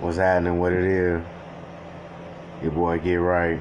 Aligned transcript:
What's 0.00 0.16
happening? 0.16 0.60
What 0.60 0.72
it 0.72 0.84
is? 0.84 1.24
Your 2.62 2.70
boy 2.70 3.00
Get 3.00 3.16
Right. 3.16 3.60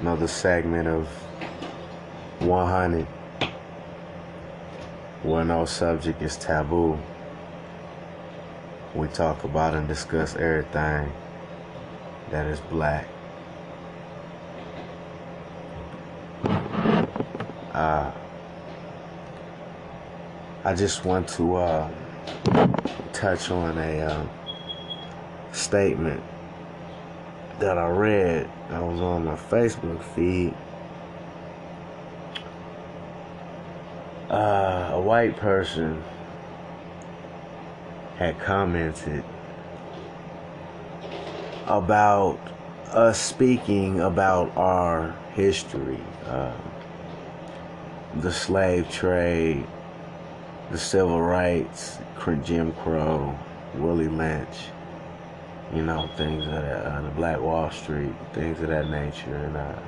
Another 0.00 0.26
segment 0.26 0.88
of 0.88 1.06
100 2.38 3.06
where 5.22 5.44
no 5.44 5.66
subject 5.66 6.22
is 6.22 6.38
taboo. 6.38 6.98
We 8.94 9.08
talk 9.08 9.44
about 9.44 9.74
and 9.74 9.86
discuss 9.86 10.34
everything 10.34 11.12
that 12.30 12.46
is 12.46 12.60
black. 12.70 13.06
Uh, 17.74 18.10
I 20.64 20.74
just 20.74 21.04
want 21.04 21.28
to 21.28 21.56
uh, 21.56 21.90
touch 23.12 23.50
on 23.50 23.76
a 23.76 24.00
uh, 24.00 24.26
statement 25.52 26.22
that 27.58 27.76
I 27.78 27.88
read. 27.88 28.50
that 28.70 28.82
was 28.82 29.00
on 29.00 29.24
my 29.24 29.34
Facebook 29.34 30.02
feed. 30.02 30.54
Uh, 34.30 34.90
a 34.92 35.00
white 35.00 35.36
person 35.36 36.02
had 38.18 38.38
commented 38.40 39.24
about 41.66 42.38
us 42.90 43.20
speaking 43.20 44.00
about 44.00 44.54
our 44.56 45.14
history, 45.34 46.00
uh, 46.26 46.52
the 48.16 48.32
slave 48.32 48.90
trade, 48.90 49.66
the 50.70 50.78
civil 50.78 51.22
rights, 51.22 51.98
Jim 52.44 52.72
Crow, 52.72 53.38
Willie 53.74 54.08
Lynch, 54.08 54.68
you 55.74 55.82
know, 55.82 56.08
things 56.16 56.44
of 56.46 56.52
that, 56.52 56.86
uh, 56.86 57.02
the 57.02 57.10
Black 57.10 57.40
Wall 57.40 57.70
Street, 57.70 58.12
things 58.32 58.60
of 58.60 58.68
that 58.68 58.88
nature. 58.88 59.36
And 59.36 59.56
uh, 59.56 59.78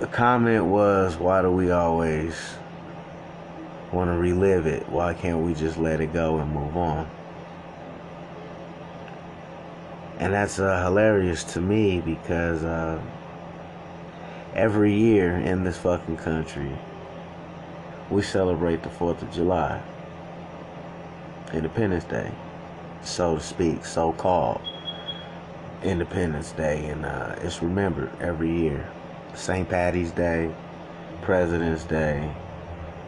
the 0.00 0.06
comment 0.08 0.66
was, 0.66 1.16
why 1.16 1.42
do 1.42 1.50
we 1.50 1.70
always 1.70 2.34
want 3.92 4.10
to 4.10 4.16
relive 4.16 4.66
it? 4.66 4.88
Why 4.88 5.14
can't 5.14 5.38
we 5.38 5.54
just 5.54 5.78
let 5.78 6.00
it 6.00 6.12
go 6.12 6.38
and 6.38 6.52
move 6.52 6.76
on? 6.76 7.08
And 10.18 10.32
that's 10.32 10.58
uh, 10.58 10.82
hilarious 10.84 11.44
to 11.54 11.60
me 11.60 12.00
because 12.00 12.62
uh, 12.62 13.00
every 14.54 14.94
year 14.94 15.36
in 15.36 15.64
this 15.64 15.76
fucking 15.78 16.18
country, 16.18 16.70
we 18.10 18.22
celebrate 18.22 18.82
the 18.82 18.90
4th 18.90 19.22
of 19.22 19.32
July, 19.32 19.82
Independence 21.52 22.04
Day, 22.04 22.30
so 23.04 23.36
to 23.36 23.40
speak, 23.42 23.84
so 23.84 24.12
called 24.12 24.60
Independence 25.82 26.52
Day. 26.52 26.86
And 26.86 27.04
uh, 27.04 27.36
it's 27.42 27.62
remembered 27.62 28.10
every 28.20 28.50
year. 28.50 28.88
St. 29.34 29.68
Patty's 29.68 30.10
Day, 30.12 30.54
President's 31.22 31.84
Day, 31.84 32.32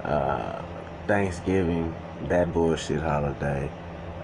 uh, 0.04 0.62
Thanksgiving, 1.06 1.94
that 2.28 2.52
bullshit 2.52 3.00
holiday, 3.00 3.70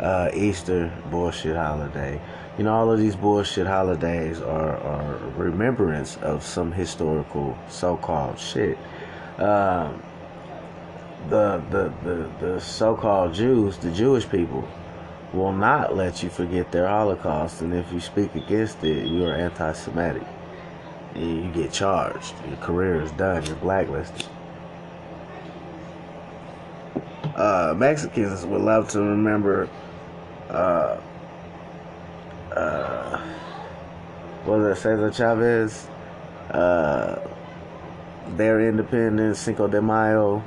uh, 0.00 0.30
Easter, 0.34 0.92
bullshit 1.10 1.56
holiday. 1.56 2.20
You 2.58 2.64
know, 2.64 2.74
all 2.74 2.90
of 2.90 2.98
these 2.98 3.16
bullshit 3.16 3.66
holidays 3.66 4.40
are, 4.40 4.76
are 4.76 5.16
remembrance 5.36 6.16
of 6.18 6.42
some 6.42 6.72
historical 6.72 7.56
so-called 7.68 8.38
shit. 8.38 8.76
Um, 9.38 10.02
the, 11.28 11.62
the, 11.70 11.92
the, 12.02 12.30
the 12.40 12.60
so-called 12.60 13.32
Jews, 13.32 13.78
the 13.78 13.90
Jewish 13.92 14.28
people, 14.28 14.68
will 15.32 15.52
not 15.52 15.96
let 15.96 16.22
you 16.22 16.28
forget 16.28 16.70
their 16.72 16.86
Holocaust, 16.86 17.62
and 17.62 17.72
if 17.74 17.90
you 17.92 18.00
speak 18.00 18.34
against 18.34 18.82
it, 18.84 19.06
you 19.06 19.24
are 19.26 19.34
anti-Semitic. 19.34 20.26
You 21.14 21.50
get 21.52 21.72
charged. 21.72 22.34
Your 22.46 22.56
career 22.58 23.02
is 23.02 23.12
done. 23.12 23.44
You're 23.44 23.56
blacklisted. 23.56 24.26
Uh, 27.36 27.74
Mexicans 27.76 28.44
would 28.46 28.60
love 28.60 28.88
to 28.90 29.00
remember 29.00 29.68
uh, 30.50 31.00
uh, 32.54 33.20
what 34.44 34.58
was 34.58 34.78
it, 34.78 34.80
Cesar 34.80 35.12
Chavez, 35.12 35.88
uh, 36.50 37.20
their 38.36 38.68
independence, 38.68 39.38
Cinco 39.38 39.66
de 39.66 39.80
Mayo, 39.80 40.42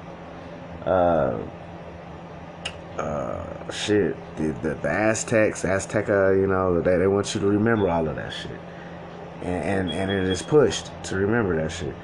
uh, 0.86 1.38
uh, 2.98 3.55
shit, 3.72 4.16
the, 4.38 4.50
the, 4.62 4.76
the 4.76 4.90
Aztecs, 4.90 5.64
Azteca, 5.64 6.40
you 6.40 6.48
know, 6.48 6.81
they, 6.81 6.98
they 6.98 7.08
want 7.08 7.34
you 7.34 7.42
to 7.42 7.48
remember 7.48 7.90
all 7.90 8.08
of 8.08 8.16
that 8.16 8.31
shit. 8.31 8.59
And, 9.42 9.90
and, 9.90 9.92
and 9.92 10.12
it 10.12 10.24
is 10.30 10.42
pushed 10.42 10.92
to 11.03 11.16
remember 11.16 11.56
that 11.62 11.72
shit. 11.72 11.96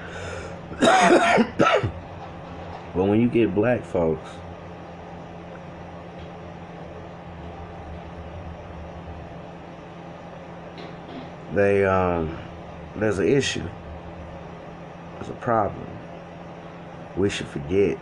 but 2.94 3.06
when 3.06 3.22
you 3.22 3.28
get 3.28 3.54
black 3.54 3.84
folks, 3.84 4.30
they 11.54 11.86
um 11.86 12.38
there's 12.96 13.20
an 13.20 13.28
issue 13.28 13.68
there's 15.16 15.30
a 15.30 15.34
problem 15.34 15.86
we 17.18 17.30
should 17.30 17.48
forget 17.48 17.98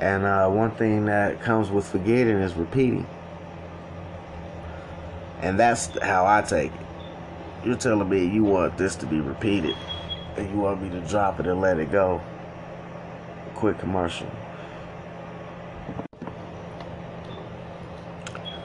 and 0.00 0.24
uh, 0.24 0.48
one 0.48 0.72
thing 0.72 1.04
that 1.06 1.40
comes 1.42 1.70
with 1.70 1.86
forgetting 1.86 2.38
is 2.38 2.54
repeating. 2.54 3.06
And 5.40 5.58
that's 5.58 5.86
how 6.02 6.26
i 6.26 6.42
take 6.42 6.72
it. 6.72 6.86
You're 7.64 7.76
telling 7.76 8.08
me 8.08 8.26
you 8.26 8.44
want 8.44 8.76
this 8.76 8.96
to 8.96 9.06
be 9.06 9.20
repeated 9.20 9.76
and 10.36 10.50
you 10.50 10.56
want 10.56 10.82
me 10.82 10.90
to 10.90 11.00
drop 11.08 11.40
it 11.40 11.46
and 11.46 11.60
let 11.60 11.78
it 11.78 11.92
go. 11.92 12.20
Quick 13.54 13.78
commercial. 13.78 14.30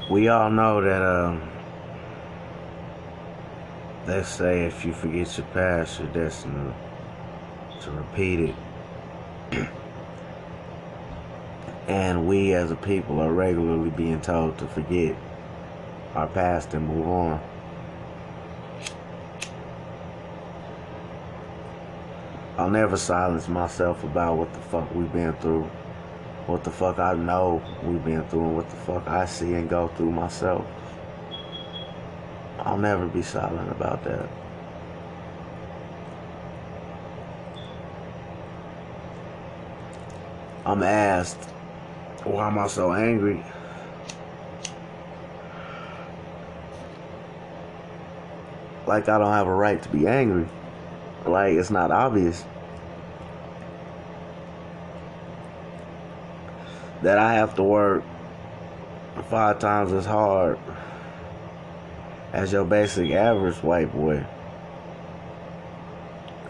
We 0.09 0.27
all 0.27 0.49
know 0.49 0.81
that 0.81 1.01
um 1.01 1.49
they 4.05 4.23
say 4.23 4.65
if 4.65 4.83
you 4.83 4.91
forget 4.91 5.37
your 5.37 5.45
past, 5.47 5.99
you're 5.99 6.09
destined 6.09 6.73
to 7.81 7.91
repeat 7.91 8.55
it. 9.51 9.69
and 11.89 12.27
we 12.27 12.53
as 12.53 12.69
a 12.69 12.75
people 12.75 13.19
are 13.19 13.33
regularly 13.33 13.89
being 13.89 14.21
told 14.21 14.55
to 14.59 14.67
forget 14.67 15.15
our 16.13 16.27
past 16.27 16.75
and 16.75 16.87
move 16.87 17.07
on. 17.07 17.41
I'll 22.57 22.69
never 22.69 22.95
silence 22.95 23.47
myself 23.47 24.03
about 24.03 24.37
what 24.37 24.53
the 24.53 24.59
fuck 24.59 24.93
we've 24.93 25.11
been 25.11 25.33
through, 25.37 25.63
what 26.45 26.63
the 26.63 26.69
fuck 26.69 26.99
I 26.99 27.13
know 27.13 27.59
we've 27.81 28.05
been 28.05 28.23
through, 28.25 28.45
and 28.45 28.55
what 28.55 28.69
the 28.69 28.75
fuck 28.75 29.07
I 29.07 29.25
see 29.25 29.55
and 29.55 29.67
go 29.67 29.87
through 29.87 30.11
myself. 30.11 30.67
I'll 32.59 32.77
never 32.77 33.07
be 33.07 33.23
silent 33.23 33.71
about 33.71 34.03
that. 34.03 34.29
I'm 40.67 40.83
asked, 40.83 41.49
Oh, 42.25 42.31
why 42.31 42.47
am 42.47 42.59
I 42.59 42.67
so 42.67 42.91
angry? 42.91 43.43
Like 48.85 49.07
I 49.07 49.17
don't 49.17 49.31
have 49.31 49.47
a 49.47 49.53
right 49.53 49.81
to 49.81 49.89
be 49.89 50.07
angry. 50.07 50.47
Like 51.25 51.53
it's 51.53 51.69
not 51.69 51.91
obvious. 51.91 52.43
That 57.03 57.17
I 57.17 57.35
have 57.35 57.55
to 57.55 57.63
work 57.63 58.03
five 59.29 59.59
times 59.59 59.93
as 59.93 60.05
hard 60.05 60.59
as 62.33 62.51
your 62.51 62.65
basic 62.65 63.11
average 63.11 63.57
white 63.57 63.93
boy 63.93 64.25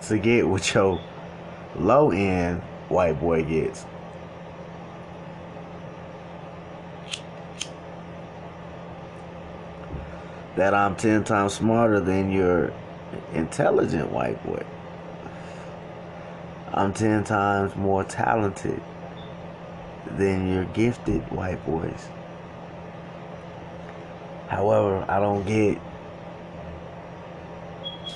to 0.03 0.17
get 0.17 0.47
what 0.47 0.73
your 0.73 0.99
low 1.75 2.11
end 2.11 2.61
white 2.87 3.19
boy 3.19 3.43
gets. 3.43 3.85
That 10.59 10.73
I'm 10.73 10.97
10 10.97 11.23
times 11.23 11.53
smarter 11.53 12.01
than 12.01 12.33
your 12.33 12.73
intelligent 13.33 14.11
white 14.11 14.45
boy. 14.45 14.61
I'm 16.73 16.93
10 16.93 17.23
times 17.23 17.77
more 17.77 18.03
talented 18.03 18.81
than 20.17 20.53
your 20.53 20.65
gifted 20.65 21.21
white 21.31 21.65
boys. 21.65 22.09
However, 24.49 25.05
I 25.07 25.21
don't 25.21 25.47
get 25.47 25.77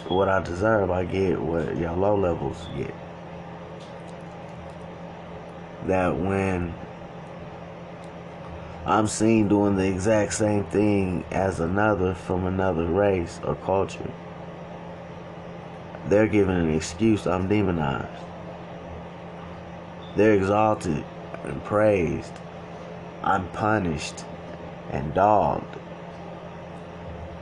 what 0.09 0.27
I 0.27 0.41
deserve. 0.43 0.91
I 0.91 1.05
get 1.05 1.39
what 1.39 1.77
your 1.77 1.93
low 1.93 2.17
levels 2.17 2.57
get. 2.75 2.93
That 5.87 6.17
when 6.17 6.73
I'm 8.85 9.07
seen 9.07 9.47
doing 9.47 9.77
the 9.77 9.87
exact 9.87 10.33
same 10.33 10.65
thing 10.65 11.23
as 11.31 11.61
another 11.61 12.13
from 12.13 12.45
another 12.45 12.85
race 12.85 13.39
or 13.43 13.55
culture. 13.55 14.11
They're 16.07 16.27
given 16.27 16.55
an 16.55 16.73
excuse 16.73 17.25
I'm 17.25 17.47
demonized. 17.47 18.23
They're 20.17 20.33
exalted 20.33 21.03
and 21.43 21.63
praised. 21.63 22.33
I'm 23.23 23.47
punished 23.49 24.25
and 24.91 25.13
dogged. 25.13 25.77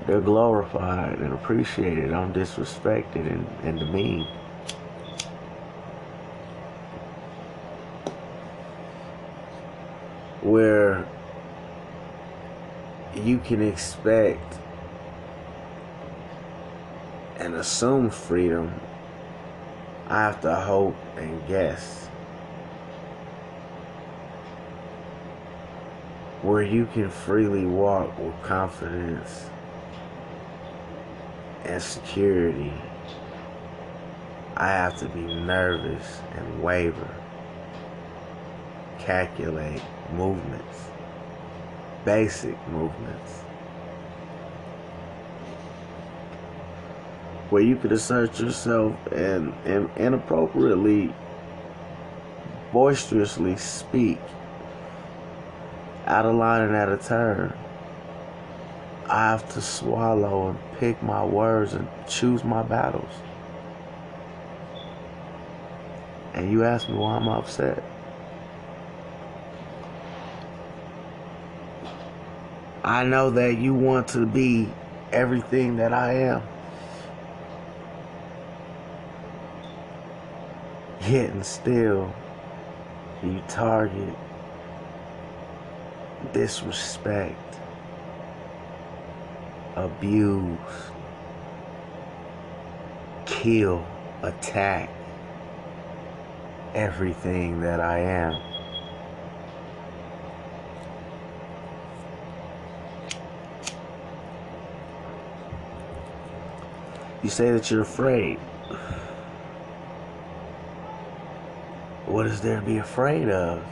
They're 0.05 0.21
glorified 0.21 1.19
and 1.19 1.33
appreciated. 1.33 2.13
I'm 2.13 2.33
disrespected 2.33 3.31
and, 3.31 3.47
and 3.63 3.79
demeaned. 3.79 4.27
Where 10.41 10.81
you 13.31 13.39
can 13.39 13.62
expect 13.62 14.57
and 17.38 17.56
assume 17.56 18.10
freedom, 18.10 18.74
I 20.07 20.24
have 20.24 20.42
to 20.42 20.54
hope 20.54 20.98
and 21.16 21.48
guess. 21.48 22.07
Where 26.42 26.62
you 26.62 26.88
can 26.88 27.10
freely 27.10 27.66
walk 27.66 28.19
with 28.19 28.33
confidence 28.44 29.50
and 31.63 31.81
security, 31.81 32.74
I 34.57 34.68
have 34.68 35.00
to 35.00 35.07
be 35.07 35.22
nervous 35.22 36.19
and 36.36 36.62
waver, 36.62 37.16
calculate 39.00 39.81
movements, 40.12 40.89
basic 42.06 42.56
movements. 42.68 43.31
Where 47.50 47.62
you 47.62 47.75
could 47.75 47.92
assert 47.92 48.39
yourself 48.39 48.95
and, 49.12 49.53
and 49.65 49.89
inappropriately, 49.98 51.13
boisterously 52.71 53.57
speak 53.57 54.19
out 56.06 56.25
of 56.25 56.36
line 56.36 56.62
and 56.62 56.75
out 56.75 56.89
of 56.89 57.06
turn. 57.06 57.53
I 59.07 59.31
have 59.31 59.54
to 59.54 59.62
swallow 59.62 60.50
and 60.50 60.59
pick 60.80 61.04
my 61.04 61.25
words 61.25 61.74
and 61.74 61.88
choose 62.07 62.44
my 62.44 62.63
battles. 62.63 63.12
And 66.33 66.50
you 66.50 66.63
ask 66.63 66.88
me 66.88 66.95
why 66.95 67.15
I'm 67.18 67.27
upset. 67.27 67.83
I 72.83 73.04
know 73.04 73.30
that 73.31 73.60
you 73.60 73.74
want 73.75 74.07
to 74.10 74.25
be 74.25 74.68
everything 75.12 75.78
that 75.78 75.94
I 75.94 76.13
am. 76.13 76.42
Yet 81.07 81.30
and 81.31 81.45
still, 81.45 82.13
you 83.24 83.42
target 83.48 84.16
disrespect, 86.33 87.56
abuse, 89.75 90.57
kill, 93.25 93.86
attack 94.24 94.89
everything 96.74 97.62
that 97.62 97.80
I 97.80 98.00
am. 98.00 98.50
You 107.23 107.29
say 107.29 107.51
that 107.51 107.69
you're 107.69 107.81
afraid. 107.81 108.38
What 112.06 112.25
is 112.25 112.41
there 112.41 112.59
to 112.59 112.65
be 112.65 112.77
afraid 112.77 113.29
of? 113.29 113.63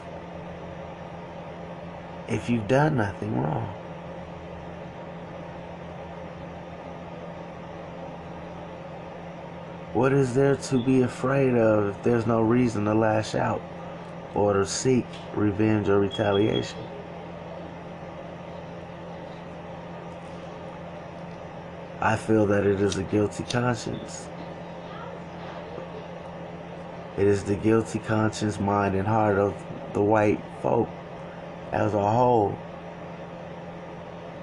if 2.30 2.48
you've 2.48 2.68
done 2.68 2.96
nothing 2.96 3.36
wrong. 3.42 3.74
What 9.92 10.12
is 10.12 10.32
there 10.32 10.54
to 10.54 10.82
be 10.82 11.02
afraid 11.02 11.54
of 11.56 11.88
if 11.88 12.02
there's 12.04 12.26
no 12.26 12.40
reason 12.40 12.84
to 12.84 12.94
lash 12.94 13.34
out 13.34 13.60
or 14.36 14.52
to 14.52 14.64
seek 14.64 15.04
revenge 15.34 15.88
or 15.88 15.98
retaliation? 15.98 16.78
I 22.02 22.16
feel 22.16 22.46
that 22.46 22.66
it 22.66 22.80
is 22.80 22.96
a 22.96 23.02
guilty 23.02 23.44
conscience. 23.44 24.26
It 27.18 27.26
is 27.26 27.44
the 27.44 27.56
guilty 27.56 27.98
conscience, 27.98 28.58
mind, 28.58 28.94
and 28.94 29.06
heart 29.06 29.36
of 29.36 29.54
the 29.92 30.00
white 30.00 30.40
folk 30.62 30.88
as 31.72 31.92
a 31.92 32.10
whole 32.10 32.58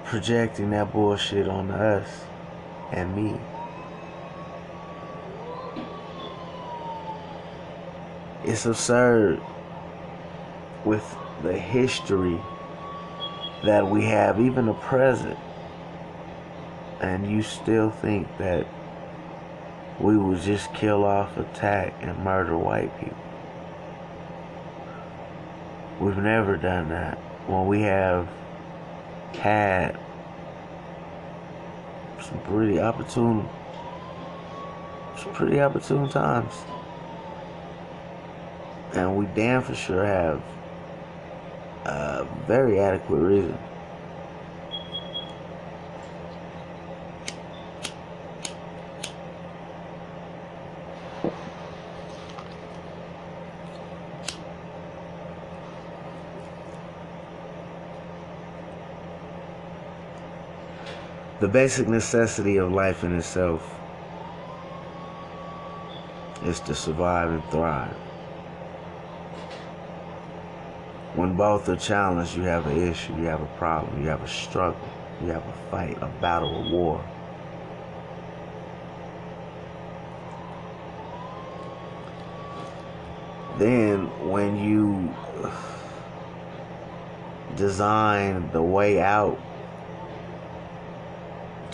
projecting 0.04 0.70
that 0.70 0.92
bullshit 0.92 1.48
on 1.48 1.70
us 1.72 2.08
and 2.92 3.14
me. 3.16 3.40
It's 8.44 8.64
absurd 8.64 9.42
with 10.84 11.04
the 11.42 11.58
history 11.58 12.40
that 13.64 13.86
we 13.86 14.04
have, 14.04 14.40
even 14.40 14.66
the 14.66 14.74
present, 14.74 15.38
and 17.00 17.30
you 17.30 17.42
still 17.42 17.90
think 17.90 18.26
that 18.38 18.66
we 20.00 20.16
will 20.16 20.36
just 20.36 20.72
kill 20.74 21.04
off, 21.04 21.36
attack, 21.36 21.94
and 22.00 22.16
murder 22.24 22.56
white 22.56 22.96
people. 23.00 23.16
We've 26.00 26.16
never 26.16 26.56
done 26.56 26.88
that. 26.90 27.18
When 27.48 27.66
we 27.66 27.82
have 27.82 28.28
had 29.34 29.98
some 32.20 32.40
pretty 32.40 32.78
opportune, 32.78 33.48
some 35.16 35.32
pretty 35.32 35.60
opportune 35.60 36.08
times. 36.08 36.54
And 38.94 39.16
we 39.16 39.26
damn 39.34 39.62
for 39.62 39.74
sure 39.74 40.04
have 40.04 40.42
a 41.84 42.26
very 42.46 42.78
adequate 42.80 43.18
reason 43.18 43.58
the 61.40 61.46
basic 61.48 61.86
necessity 61.86 62.56
of 62.56 62.72
life 62.72 63.04
in 63.04 63.16
itself 63.16 63.78
is 66.42 66.58
to 66.60 66.74
survive 66.74 67.30
and 67.30 67.44
thrive. 67.50 67.96
When 71.14 71.36
both 71.36 71.68
are 71.68 71.76
challenged, 71.76 72.36
you 72.36 72.42
have 72.42 72.66
an 72.66 72.76
issue, 72.88 73.14
you 73.16 73.24
have 73.24 73.40
a 73.40 73.56
problem, 73.56 74.02
you 74.02 74.08
have 74.08 74.22
a 74.22 74.28
struggle, 74.28 74.88
you 75.20 75.28
have 75.28 75.46
a 75.46 75.52
fight, 75.70 75.96
a 76.00 76.08
battle, 76.20 76.66
a 76.66 76.70
war. 76.72 77.04
Then, 83.58 84.06
when 84.28 84.56
you 84.56 85.14
design 87.56 88.50
the 88.52 88.62
way 88.62 89.00
out 89.00 89.40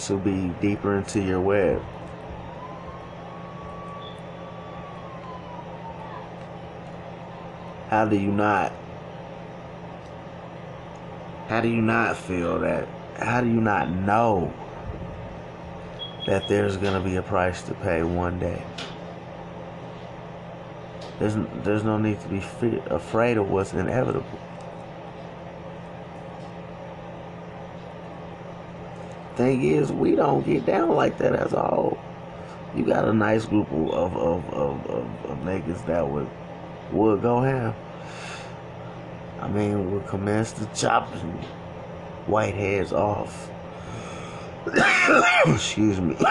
to 0.06 0.18
be 0.18 0.48
deeper 0.60 0.98
into 0.98 1.20
your 1.20 1.40
web. 1.40 1.82
How 7.88 8.04
do 8.04 8.16
you 8.16 8.32
not? 8.32 8.72
How 11.48 11.60
do 11.60 11.68
you 11.68 11.80
not 11.80 12.16
feel 12.16 12.58
that? 12.60 12.88
How 13.18 13.40
do 13.40 13.46
you 13.46 13.60
not 13.60 13.90
know 13.90 14.52
that 16.26 16.48
there's 16.48 16.76
going 16.76 16.94
to 16.94 17.08
be 17.08 17.16
a 17.16 17.22
price 17.22 17.62
to 17.62 17.74
pay 17.74 18.02
one 18.02 18.38
day? 18.38 18.64
There's, 21.18 21.36
there's 21.62 21.84
no 21.84 21.96
need 21.96 22.20
to 22.20 22.28
be 22.28 22.38
afraid 22.90 23.36
of 23.36 23.48
what's 23.50 23.72
inevitable. 23.72 24.26
Thing 29.36 29.62
is, 29.62 29.92
we 29.92 30.14
don't 30.14 30.44
get 30.44 30.66
down 30.66 30.90
like 30.90 31.18
that 31.18 31.34
as 31.34 31.52
a 31.52 31.62
whole. 31.62 31.98
You 32.74 32.84
got 32.84 33.06
a 33.06 33.12
nice 33.12 33.44
group 33.44 33.70
of 33.70 33.90
of, 33.90 34.16
of, 34.16 34.90
of, 34.90 35.24
of 35.26 35.38
niggas 35.38 35.84
that 35.86 36.08
would 36.08 36.28
would 36.92 37.22
go 37.22 37.40
ham. 37.40 37.74
I 39.40 39.48
mean, 39.48 39.90
we'll 39.90 40.00
commence 40.02 40.52
to 40.52 40.66
chopping 40.74 41.38
white 42.26 42.54
heads 42.54 42.92
off. 42.92 43.50
Excuse 45.46 46.00
me. 46.00 46.16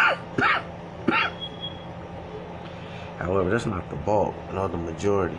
However, 3.19 3.50
that's 3.50 3.65
not 3.65 3.89
the 3.89 3.95
bulk, 3.98 4.36
nor 4.51 4.67
the 4.67 4.77
majority. 4.77 5.38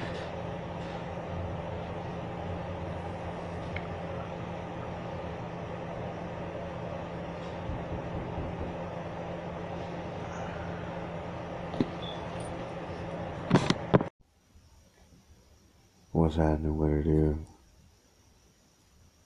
What's 16.24 16.36
happening? 16.36 16.78
What 16.78 16.90
it 16.90 17.06
is? 17.06 17.36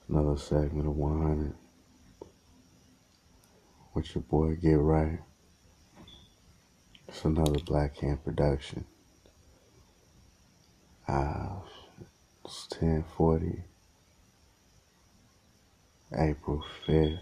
Another 0.09 0.37
segment 0.37 0.89
of 0.89 0.97
100. 0.97 1.55
With 3.95 4.13
your 4.17 4.23
boy 4.23 4.57
Get 4.57 4.81
Right. 4.81 5.21
It's 7.07 7.25
another 7.25 7.61
Black 7.65 7.99
Hand 7.99 8.25
production. 8.25 8.85
Uh, 11.07 11.61
it's 12.45 12.67
1040, 12.73 13.63
April 16.19 16.65
5th, 16.85 17.21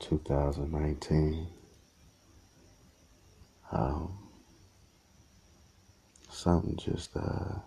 2019. 0.00 1.46
Um, 3.70 4.21
something 6.42 6.76
just, 6.76 7.16
uh, 7.16 7.60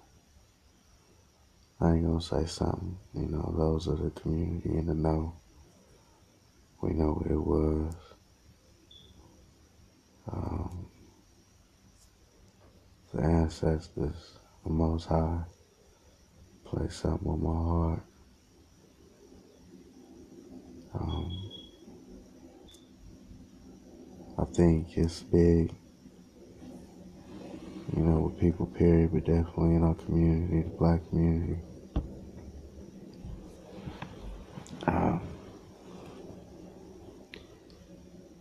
I 1.79 1.93
ain't 1.93 2.05
gonna 2.05 2.19
say 2.19 2.45
something, 2.45 2.97
you 3.13 3.27
know, 3.27 3.53
those 3.57 3.87
of 3.87 3.99
the 3.99 4.09
community 4.09 4.77
in 4.77 4.87
the 4.87 4.93
know. 4.93 5.33
We 6.81 6.91
know 6.91 7.13
what 7.13 7.31
it 7.31 7.39
was. 7.39 7.95
Um, 10.29 10.87
the 13.13 13.21
ancestors, 13.21 14.39
the 14.65 14.69
Most 14.69 15.05
High, 15.05 15.43
play 16.65 16.89
something 16.89 17.29
on 17.29 17.43
my 17.43 17.49
heart. 17.49 18.03
Um, 20.93 21.51
I 24.37 24.43
think 24.53 24.97
it's 24.97 25.21
big, 25.21 25.73
you 27.95 28.01
know, 28.03 28.19
with 28.19 28.39
people, 28.39 28.65
period, 28.65 29.11
but 29.13 29.25
definitely 29.25 29.75
in 29.75 29.83
our 29.83 29.95
community, 29.95 30.63
the 30.63 30.75
black 30.77 31.07
community. 31.09 31.61
Um, 34.87 35.21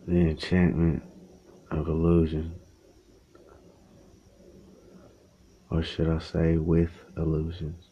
the 0.07 0.29
enchantment 0.29 1.03
of 1.71 1.87
illusion. 1.87 2.53
Or 5.71 5.81
should 5.83 6.09
I 6.09 6.19
say, 6.19 6.57
with 6.57 6.91
illusions. 7.17 7.83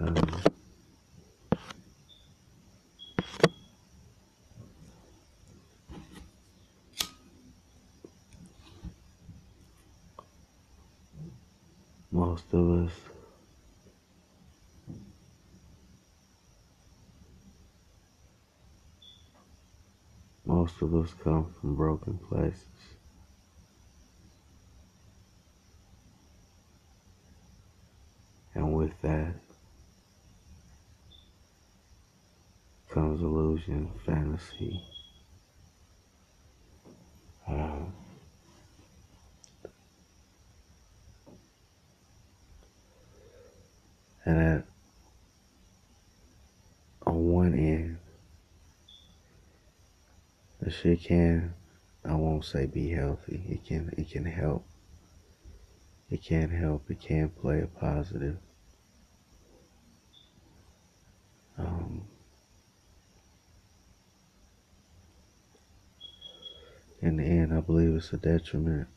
Um, 0.00 0.42
most 12.10 12.44
of 12.52 12.86
us 12.86 12.92
most 20.46 20.73
of 20.84 20.94
us 20.94 21.14
come 21.24 21.52
from 21.60 21.74
broken 21.74 22.18
places. 22.28 22.66
And 28.54 28.74
with 28.74 28.92
that 29.00 29.34
comes 32.90 33.22
illusion, 33.22 33.90
fantasy. 34.04 34.80
Uh, 37.48 37.78
and 44.26 44.38
at 44.38 44.64
on 47.06 47.26
one 47.26 47.54
end, 47.54 47.98
shit 50.82 51.04
can, 51.04 51.54
I 52.04 52.14
won't 52.14 52.44
say 52.44 52.66
be 52.66 52.90
healthy. 52.90 53.42
It 53.48 53.64
can, 53.66 53.92
it 53.96 54.10
can 54.10 54.24
help. 54.24 54.66
It 56.10 56.22
can 56.22 56.50
help. 56.50 56.90
It 56.90 57.00
can 57.00 57.30
play 57.30 57.60
a 57.62 57.66
positive. 57.66 58.36
Um, 61.58 62.02
in 67.00 67.16
the 67.16 67.24
end, 67.24 67.52
I 67.52 67.60
believe 67.60 67.94
it's 67.94 68.12
a 68.12 68.16
detriment. 68.16 68.88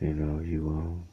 You 0.00 0.14
know, 0.14 0.40
you 0.40 0.68
um, 0.68 1.04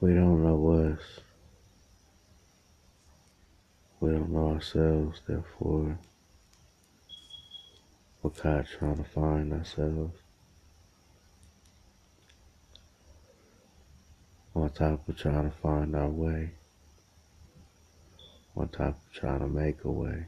we 0.00 0.12
don't 0.14 0.42
know 0.42 0.92
us. 0.92 1.20
We 4.00 4.10
don't 4.10 4.30
know 4.30 4.48
ourselves, 4.62 5.20
therefore, 5.26 5.98
we're 8.22 8.30
kind 8.30 8.60
of 8.60 8.68
trying 8.68 8.96
to 8.96 9.02
find 9.02 9.52
ourselves. 9.52 10.16
On 14.54 14.70
top 14.70 15.08
of 15.08 15.16
trying 15.16 15.50
to 15.50 15.56
find 15.56 15.96
our 15.96 16.08
way. 16.08 16.52
On 18.56 18.68
top 18.68 18.98
of 19.04 19.12
trying 19.12 19.40
to 19.40 19.48
make 19.48 19.82
a 19.82 19.90
way. 19.90 20.26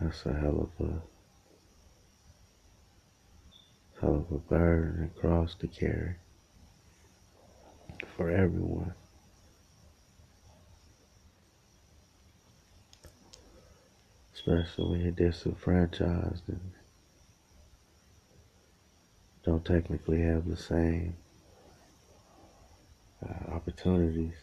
That's 0.00 0.24
a 0.24 0.34
hell 0.34 0.70
of 0.78 0.86
a 0.86 1.00
hell 4.00 4.14
of 4.14 4.30
a 4.30 4.38
burden 4.38 5.02
and 5.02 5.16
cross 5.16 5.56
to 5.56 5.66
carry 5.66 6.14
for 8.16 8.30
everyone. 8.30 8.94
Especially 14.38 14.88
when 14.88 15.00
you're 15.00 15.10
disenfranchised 15.10 16.48
and 16.48 16.70
don't 19.44 19.64
technically 19.64 20.20
have 20.20 20.48
the 20.48 20.56
same 20.56 21.16
uh, 23.28 23.50
opportunities. 23.52 24.34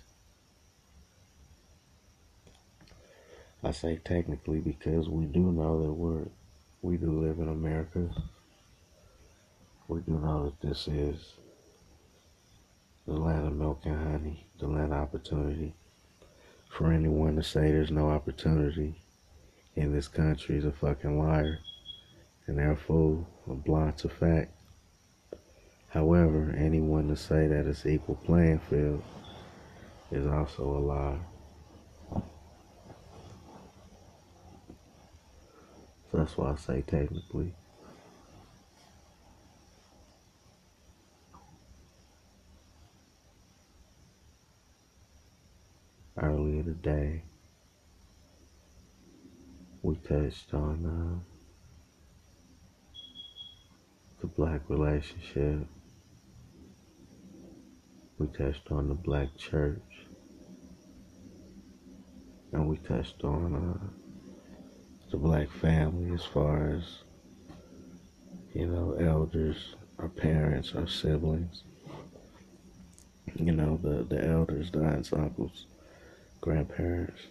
I 3.64 3.72
say 3.72 4.02
technically 4.04 4.60
because 4.60 5.08
we 5.08 5.26
do 5.28 5.40
know 5.54 5.86
that 5.86 5.94
we're 5.94 6.26
we 6.82 6.98
do 6.98 7.22
live 7.22 7.40
in 7.40 7.48
America. 7.48 8.10
We 9.88 10.02
do 10.02 10.20
know 10.20 10.46
that 10.60 10.68
this 10.68 10.90
is 10.90 11.36
the 13.08 13.14
land 13.14 13.48
of 13.48 13.56
milk 13.56 13.80
and 13.86 13.96
honey, 13.96 14.46
the 14.60 14.68
land 14.68 14.92
of 14.92 15.00
opportunity. 15.00 15.74
For 16.70 16.92
anyone 16.92 17.38
to 17.38 17.44
say 17.44 17.72
there's 17.72 17.92
no 17.92 18.10
opportunity 18.10 19.05
in 19.76 19.92
this 19.94 20.08
country 20.08 20.58
is 20.58 20.66
a 20.66 20.72
fucking 20.72 21.20
liar, 21.20 21.60
and 22.48 22.80
fool, 22.80 23.28
a 23.50 23.54
blind 23.54 23.98
to 23.98 24.10
fact. 24.10 24.52
However, 25.90 26.54
anyone 26.58 27.08
to 27.10 27.16
say 27.16 27.48
that 27.48 27.66
it's 27.66 27.86
equal 27.86 28.16
playing 28.16 28.60
field 28.60 29.02
is 30.12 30.28
also 30.28 30.64
a 30.64 30.80
lie. 30.80 31.20
So 36.12 36.18
that's 36.18 36.38
why 36.38 36.52
I 36.52 36.56
say 36.56 36.82
technically. 36.82 37.54
Earlier 46.18 46.64
today, 46.64 47.24
we 49.86 49.96
touched 49.98 50.52
on 50.52 50.84
uh, 50.84 51.36
black 54.36 54.62
relationship. 54.68 55.68
We 58.18 58.26
touched 58.28 58.72
on 58.72 58.88
the 58.90 58.96
black 58.96 59.38
church. 59.38 60.08
And 62.52 62.68
we 62.68 62.78
touched 62.78 63.24
on 63.24 63.54
uh, 63.56 63.88
the 65.12 65.18
black 65.18 65.52
family 65.52 66.16
as 66.16 66.26
far 66.26 66.70
as, 66.70 66.84
you 68.56 68.66
know, 68.66 68.98
elders, 69.00 69.76
our 70.00 70.10
parents, 70.10 70.74
our 70.76 70.88
siblings. 70.88 71.64
You 73.36 73.52
know, 73.52 73.80
the, 73.84 74.04
the 74.04 74.26
elders, 74.26 74.72
the 74.72 74.80
aunts, 74.84 75.14
uncles, 75.14 75.68
grandparents. 76.42 77.22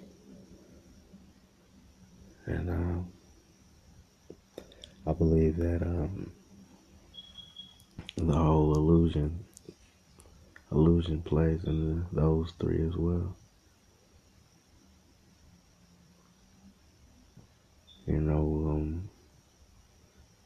And 2.46 2.68
um, 2.68 3.12
I 5.06 5.12
believe 5.12 5.56
that 5.56 5.82
um, 5.82 6.30
the 8.16 8.32
whole 8.34 8.74
illusion 8.74 9.44
illusion 10.70 11.22
plays 11.22 11.64
into 11.64 12.04
those 12.12 12.52
three 12.58 12.86
as 12.86 12.96
well. 12.96 13.36
You 18.06 18.20
know, 18.20 18.70
um, 18.70 19.08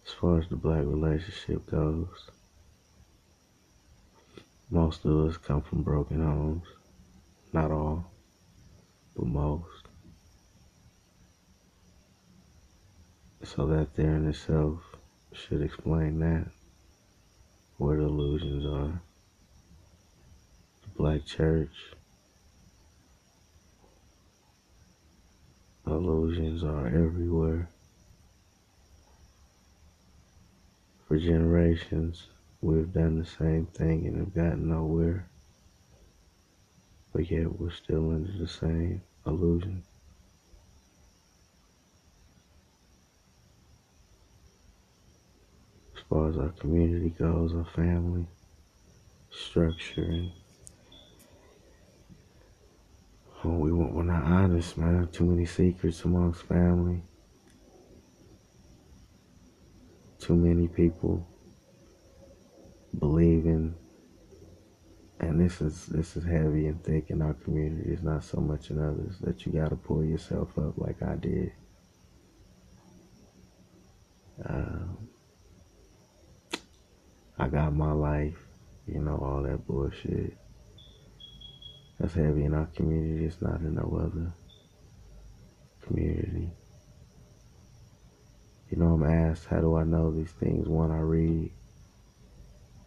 as 0.06 0.12
far 0.12 0.38
as 0.38 0.48
the 0.48 0.56
black 0.56 0.84
relationship 0.84 1.68
goes, 1.70 2.30
most 4.70 5.04
of 5.04 5.28
us 5.28 5.36
come 5.38 5.62
from 5.62 5.82
broken 5.82 6.22
homes. 6.22 6.66
Not 7.52 7.70
all, 7.70 8.10
but 9.16 9.26
most. 9.26 9.77
So 13.44 13.66
that 13.66 13.94
there 13.94 14.16
in 14.16 14.28
itself 14.28 14.80
should 15.32 15.62
explain 15.62 16.18
that, 16.20 16.48
where 17.76 17.96
the 17.96 18.04
illusions 18.04 18.66
are. 18.66 19.00
The 20.82 20.88
black 20.96 21.24
church, 21.24 21.70
illusions 25.86 26.64
are 26.64 26.88
everywhere. 26.88 27.70
For 31.06 31.16
generations, 31.16 32.26
we've 32.60 32.92
done 32.92 33.18
the 33.18 33.24
same 33.24 33.66
thing 33.66 34.06
and 34.06 34.18
have 34.18 34.34
gotten 34.34 34.68
nowhere. 34.68 35.28
But 37.12 37.30
yet 37.30 37.58
we're 37.58 37.70
still 37.70 38.10
under 38.10 38.32
the 38.32 38.48
same 38.48 39.00
illusion. 39.26 39.84
Far 46.08 46.28
as 46.28 46.38
our 46.38 46.50
community 46.50 47.10
goes, 47.10 47.54
our 47.54 47.64
family 47.64 48.26
structure, 49.30 50.04
and 50.04 50.30
oh, 53.44 53.50
we 53.50 53.72
we're 53.72 54.02
not 54.02 54.24
honest, 54.24 54.78
man. 54.78 55.08
Too 55.12 55.24
many 55.26 55.46
secrets 55.46 56.04
amongst 56.04 56.42
family. 56.44 57.02
Too 60.18 60.34
many 60.34 60.66
people 60.68 61.26
believing, 62.98 63.74
and 65.20 65.40
this 65.40 65.60
is 65.60 65.86
this 65.86 66.16
is 66.16 66.24
heavy 66.24 66.66
and 66.66 66.82
thick 66.82 67.10
in 67.10 67.22
our 67.22 67.34
community. 67.34 67.90
It's 67.92 68.02
not 68.02 68.24
so 68.24 68.40
much 68.40 68.70
in 68.70 68.78
others 68.80 69.18
that 69.20 69.44
you 69.44 69.52
got 69.52 69.70
to 69.70 69.76
pull 69.76 70.04
yourself 70.04 70.58
up 70.58 70.78
like 70.78 71.02
I 71.02 71.16
did. 71.16 71.52
Um, 74.48 74.67
I 77.48 77.50
got 77.50 77.74
my 77.74 77.92
life, 77.92 78.36
you 78.86 79.00
know, 79.00 79.16
all 79.16 79.42
that 79.42 79.66
bullshit. 79.66 80.36
That's 81.98 82.12
heavy 82.12 82.44
in 82.44 82.52
our 82.52 82.66
community. 82.66 83.24
It's 83.24 83.40
not 83.40 83.60
in 83.60 83.74
no 83.74 83.98
other 84.02 84.34
community. 85.80 86.50
You 88.68 88.76
know, 88.76 88.88
I'm 88.88 89.02
asked, 89.02 89.46
how 89.46 89.60
do 89.60 89.76
I 89.76 89.84
know 89.84 90.12
these 90.12 90.30
things? 90.32 90.68
One, 90.68 90.90
I 90.90 90.98
read. 90.98 91.50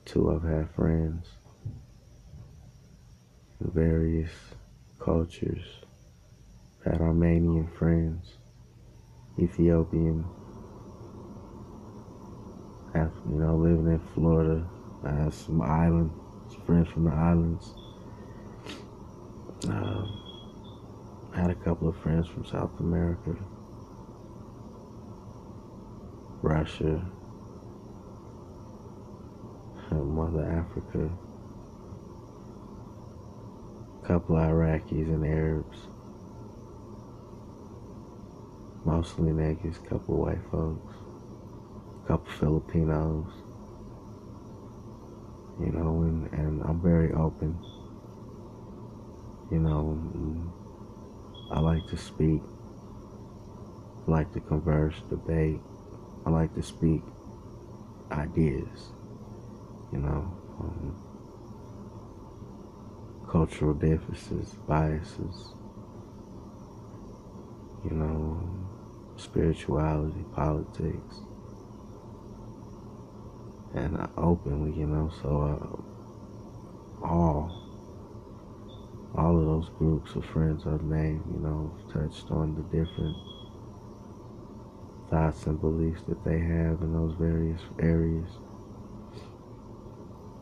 Two, 0.06 0.32
I've 0.32 0.48
had 0.48 0.70
friends 0.76 1.28
in 3.62 3.72
various 3.72 4.30
cultures. 5.00 5.66
Had 6.86 7.02
Armenian 7.02 7.68
friends, 7.68 8.38
Ethiopian 9.40 10.24
you 12.96 13.40
know, 13.40 13.56
living 13.56 13.88
in 13.88 14.00
Florida. 14.14 14.68
I 15.04 15.12
have 15.12 15.34
some 15.34 15.62
island 15.62 16.12
friends 16.66 16.90
from 16.90 17.06
the 17.06 17.12
islands. 17.12 17.74
Um, 19.68 21.32
I 21.34 21.42
had 21.42 21.52
a 21.52 21.56
couple 21.56 21.88
of 21.88 21.98
friends 21.98 22.28
from 22.28 22.46
South 22.46 22.80
America, 22.80 23.36
Russia, 26.42 27.06
Mother 29.92 30.46
Africa, 30.46 31.10
a 34.04 34.08
couple 34.08 34.38
of 34.38 34.44
Iraqis 34.44 35.08
and 35.08 35.26
Arabs, 35.26 35.78
mostly 38.86 39.32
niggas, 39.32 39.84
couple 39.88 40.18
white 40.18 40.40
folks 40.52 40.91
couple 42.12 42.34
Filipinos, 42.34 43.26
you 45.62 45.72
know, 45.72 46.02
and, 46.02 46.30
and 46.34 46.62
I'm 46.64 46.82
very 46.82 47.14
open. 47.14 47.58
You 49.50 49.60
know, 49.60 49.98
I 51.52 51.62
like 51.62 51.88
to 51.88 51.96
speak, 51.96 52.42
I 54.06 54.12
like 54.12 54.34
to 54.34 54.42
converse, 54.42 54.96
debate, 55.10 55.62
I 56.26 56.32
like 56.32 56.54
to 56.56 56.62
speak 56.62 57.02
ideas, 58.12 58.92
you 59.94 60.00
know, 60.00 60.38
um, 60.60 60.94
cultural 63.30 63.74
differences, 63.74 64.50
biases, 64.68 65.54
you 67.86 67.92
know, 67.92 68.38
spirituality, 69.16 70.26
politics 70.36 71.22
and 73.74 73.98
uh, 73.98 74.08
openly, 74.18 74.78
you 74.78 74.86
know. 74.88 75.12
So 75.22 75.82
uh, 77.04 77.06
all 77.06 77.62
all 79.16 79.38
of 79.38 79.46
those 79.46 79.70
groups 79.78 80.16
of 80.16 80.26
friends 80.26 80.64
I've 80.66 80.84
named, 80.84 81.24
you 81.34 81.40
know, 81.42 81.72
touched 81.92 82.32
on 82.32 82.56
the 82.56 82.62
different 82.64 83.18
thoughts 85.10 85.46
and 85.46 85.60
beliefs 85.60 86.02
that 86.08 86.24
they 86.24 86.40
have 86.40 86.82
in 86.82 86.94
those 86.94 87.14
various 87.20 87.60
areas. 87.80 88.30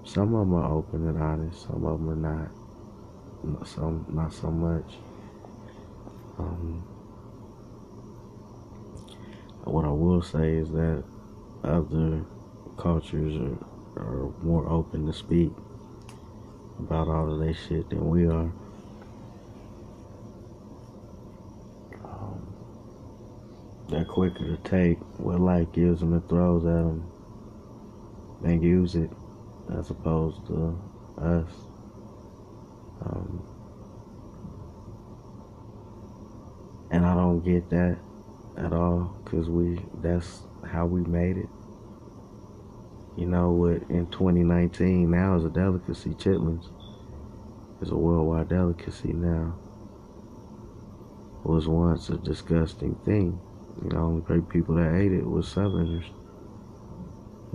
Some 0.03 0.35
of 0.35 0.47
them 0.47 0.53
are 0.53 0.71
open 0.71 1.07
and 1.07 1.21
honest, 1.21 1.63
some 1.63 1.85
of 1.85 1.99
them 1.99 2.09
are 2.09 2.15
not. 2.15 3.67
Some 3.67 4.05
not 4.09 4.33
so 4.33 4.51
much. 4.51 4.95
Um, 6.37 6.83
what 9.63 9.85
I 9.85 9.89
will 9.89 10.21
say 10.21 10.55
is 10.55 10.69
that 10.71 11.03
other 11.63 12.25
cultures 12.79 13.35
are, 13.35 14.01
are 14.01 14.31
more 14.41 14.67
open 14.69 15.05
to 15.05 15.13
speak 15.13 15.51
about 16.79 17.09
all 17.09 17.33
of 17.33 17.39
that 17.39 17.53
shit 17.67 17.89
than 17.89 18.07
we 18.09 18.25
are. 18.25 18.51
Um, 22.05 22.55
they're 23.89 24.05
quicker 24.05 24.55
to 24.55 24.57
take 24.63 24.97
what 25.19 25.41
life 25.41 25.67
gives 25.73 25.99
them 25.99 26.13
and 26.13 26.27
throws 26.29 26.63
at 26.65 26.71
them 26.71 27.11
and 28.45 28.63
use 28.63 28.95
it 28.95 29.09
as 29.77 29.89
opposed 29.89 30.47
to 30.47 30.79
us. 31.17 31.51
Um, 33.05 33.45
and 36.91 37.05
I 37.05 37.13
don't 37.13 37.41
get 37.43 37.69
that 37.71 37.97
at 38.57 38.71
all 38.71 39.17
because 39.23 39.49
we 39.49 39.79
that's 40.01 40.43
how 40.65 40.85
we 40.85 41.01
made 41.01 41.37
it. 41.37 41.49
You 43.19 43.25
know 43.25 43.51
what? 43.51 43.81
In 43.89 44.07
2019, 44.07 45.11
now 45.11 45.35
is 45.35 45.43
a 45.43 45.49
delicacy. 45.49 46.11
Chitlins 46.11 46.69
is 47.81 47.89
a 47.89 47.95
worldwide 47.97 48.47
delicacy 48.47 49.11
now. 49.11 49.55
Was 51.43 51.67
once 51.67 52.07
a 52.09 52.17
disgusting 52.17 52.95
thing. 53.03 53.37
You 53.83 53.89
know, 53.89 54.03
only 54.03 54.21
great 54.21 54.47
people 54.47 54.75
that 54.75 54.95
ate 54.95 55.11
it 55.11 55.25
was 55.29 55.49
Southerners. 55.49 56.05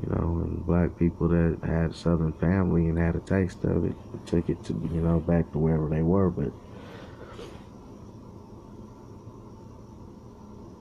You 0.03 0.11
know, 0.11 0.43
and 0.45 0.67
black 0.67 0.99
people 0.99 1.29
that 1.29 1.57
had 1.65 1.95
Southern 1.95 2.35
family 2.35 2.89
and 2.89 2.99
had 2.99 3.17
a 3.17 3.21
taste 3.21 3.65
of 3.65 3.87
it 3.87 3.95
took 4.27 4.51
it 4.51 4.63
to 4.65 4.75
you 4.93 5.01
know 5.01 5.19
back 5.21 5.51
to 5.53 5.59
wherever 5.59 5.89
they 5.89 6.03
were. 6.03 6.29
But 6.29 6.53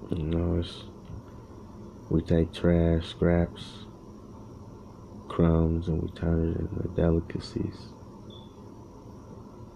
you 0.09 0.23
know, 0.25 0.59
it's 0.59 0.83
we 2.09 2.21
take 2.21 2.51
trash, 2.51 3.07
scraps, 3.07 3.82
crumbs 5.33 5.87
and 5.87 5.99
we 5.99 6.09
turn 6.09 6.51
it 6.51 6.59
into 6.59 6.87
delicacies. 6.95 7.87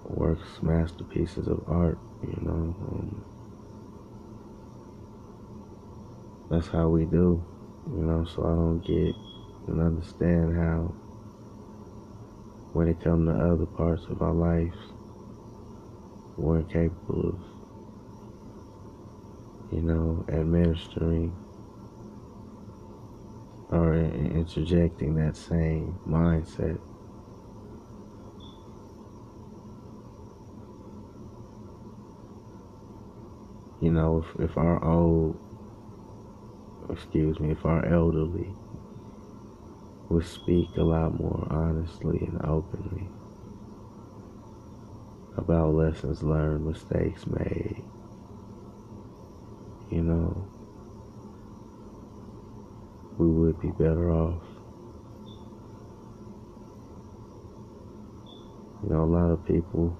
Works, 0.06 0.62
masterpieces 0.62 1.48
of 1.48 1.64
art, 1.68 1.98
you 2.22 2.38
know. 2.44 2.76
Um, 2.92 3.26
that's 6.52 6.68
how 6.68 6.90
we 6.90 7.06
do, 7.06 7.44
you 7.92 8.04
know. 8.04 8.24
So 8.26 8.44
I 8.44 8.50
don't 8.50 8.86
get 8.86 9.16
and 9.68 9.82
understand 9.82 10.56
how, 10.56 10.94
when 12.74 12.88
it 12.88 13.02
comes 13.02 13.28
to 13.28 13.34
other 13.34 13.66
parts 13.66 14.04
of 14.12 14.22
our 14.22 14.34
lives, 14.34 14.78
we're 16.38 16.60
incapable 16.60 17.30
of, 17.30 17.40
you 19.74 19.82
know, 19.82 20.24
administering 20.30 21.36
or 23.70 23.96
interjecting 23.96 25.16
that 25.16 25.36
same 25.36 25.98
mindset. 26.08 26.80
You 33.82 33.92
know, 33.92 34.26
if, 34.26 34.50
if 34.50 34.58
our 34.58 34.84
old, 34.84 35.38
excuse 36.90 37.40
me, 37.40 37.52
if 37.52 37.66
our 37.66 37.86
elderly 37.86 38.50
would 40.10 40.26
speak 40.26 40.70
a 40.78 40.84
lot 40.84 41.20
more 41.20 41.48
honestly 41.52 42.18
and 42.20 42.42
openly 42.44 43.08
about 45.36 45.76
lessons 45.76 46.24
learned, 46.24 46.66
mistakes 46.66 47.28
made, 47.28 47.84
you 49.92 50.02
know, 50.02 50.48
we 53.18 53.28
would 53.58 53.78
be 53.78 53.84
better 53.84 54.12
off. 54.12 54.42
You 58.84 58.90
know, 58.90 59.04
a 59.04 59.06
lot 59.06 59.32
of 59.32 59.46
people 59.46 59.98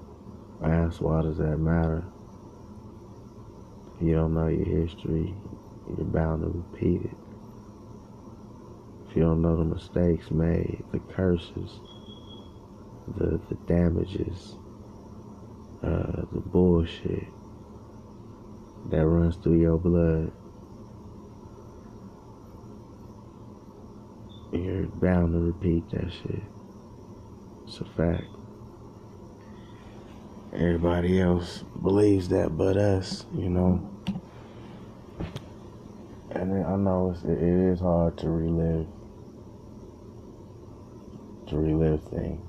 ask, 0.62 1.00
why 1.00 1.22
does 1.22 1.38
that 1.38 1.58
matter? 1.58 2.04
If 3.96 4.06
you 4.06 4.14
don't 4.14 4.34
know 4.34 4.48
your 4.48 4.64
history, 4.64 5.34
you're 5.88 6.06
bound 6.06 6.42
to 6.42 6.48
repeat 6.48 7.02
it. 7.04 7.16
If 9.08 9.16
you 9.16 9.22
don't 9.22 9.42
know 9.42 9.56
the 9.56 9.64
mistakes 9.64 10.30
made, 10.30 10.84
the 10.92 11.00
curses, 11.00 11.80
the, 13.16 13.40
the 13.48 13.56
damages, 13.66 14.56
uh, 15.82 16.22
the 16.32 16.40
bullshit 16.40 17.26
that 18.90 19.06
runs 19.06 19.36
through 19.36 19.60
your 19.60 19.78
blood, 19.78 20.30
you're 24.78 24.86
bound 24.88 25.32
to 25.32 25.38
repeat 25.38 25.90
that 25.90 26.12
shit. 26.12 26.42
It's 27.66 27.80
a 27.80 27.84
fact. 27.84 28.24
Everybody 30.52 31.20
else 31.20 31.64
believes 31.82 32.28
that 32.28 32.56
but 32.56 32.76
us, 32.76 33.26
you 33.34 33.50
know. 33.50 33.88
And 36.30 36.64
I 36.64 36.76
know 36.76 37.14
it 37.24 37.38
is 37.38 37.80
hard 37.80 38.16
to 38.18 38.30
relive, 38.30 38.86
to 41.48 41.56
relive 41.56 42.02
things. 42.04 42.44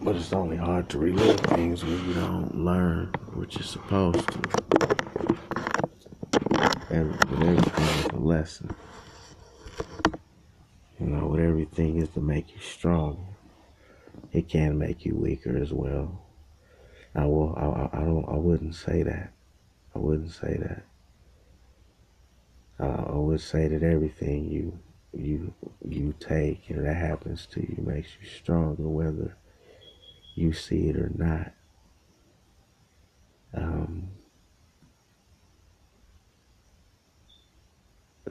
But 0.00 0.16
it's 0.16 0.32
only 0.32 0.56
hard 0.56 0.88
to 0.90 0.98
relive 0.98 1.40
things 1.40 1.84
when 1.84 2.08
you 2.08 2.14
don't 2.14 2.54
learn 2.54 3.12
what 3.34 3.54
you're 3.54 3.62
supposed 3.62 4.28
to. 4.28 4.40
Every, 6.90 7.14
everything 7.14 7.84
is 7.84 8.06
a 8.06 8.16
lesson. 8.16 8.74
You 11.02 11.08
know, 11.08 11.26
what 11.26 11.40
everything 11.40 11.98
is 11.98 12.10
to 12.10 12.20
make 12.20 12.54
you 12.54 12.60
strong, 12.60 13.34
it 14.30 14.48
can 14.48 14.78
make 14.78 15.04
you 15.04 15.16
weaker 15.16 15.56
as 15.56 15.72
well. 15.72 16.22
I 17.12 17.26
will. 17.26 17.56
I, 17.56 17.96
I 17.98 18.04
don't. 18.04 18.24
I 18.28 18.36
wouldn't 18.36 18.76
say 18.76 19.02
that. 19.02 19.32
I 19.96 19.98
wouldn't 19.98 20.30
say 20.30 20.56
that. 20.58 20.84
Uh, 22.78 23.14
I 23.14 23.16
would 23.16 23.40
say 23.40 23.66
that 23.66 23.82
everything 23.82 24.48
you 24.48 24.78
you 25.12 25.52
you 25.86 26.14
take 26.20 26.70
and 26.70 26.86
that 26.86 26.96
happens 26.96 27.46
to 27.46 27.60
you 27.60 27.82
makes 27.84 28.08
you 28.20 28.28
stronger, 28.28 28.88
whether 28.88 29.36
you 30.36 30.52
see 30.52 30.88
it 30.88 30.96
or 30.96 31.10
not. 31.16 31.52
Um, 33.54 34.08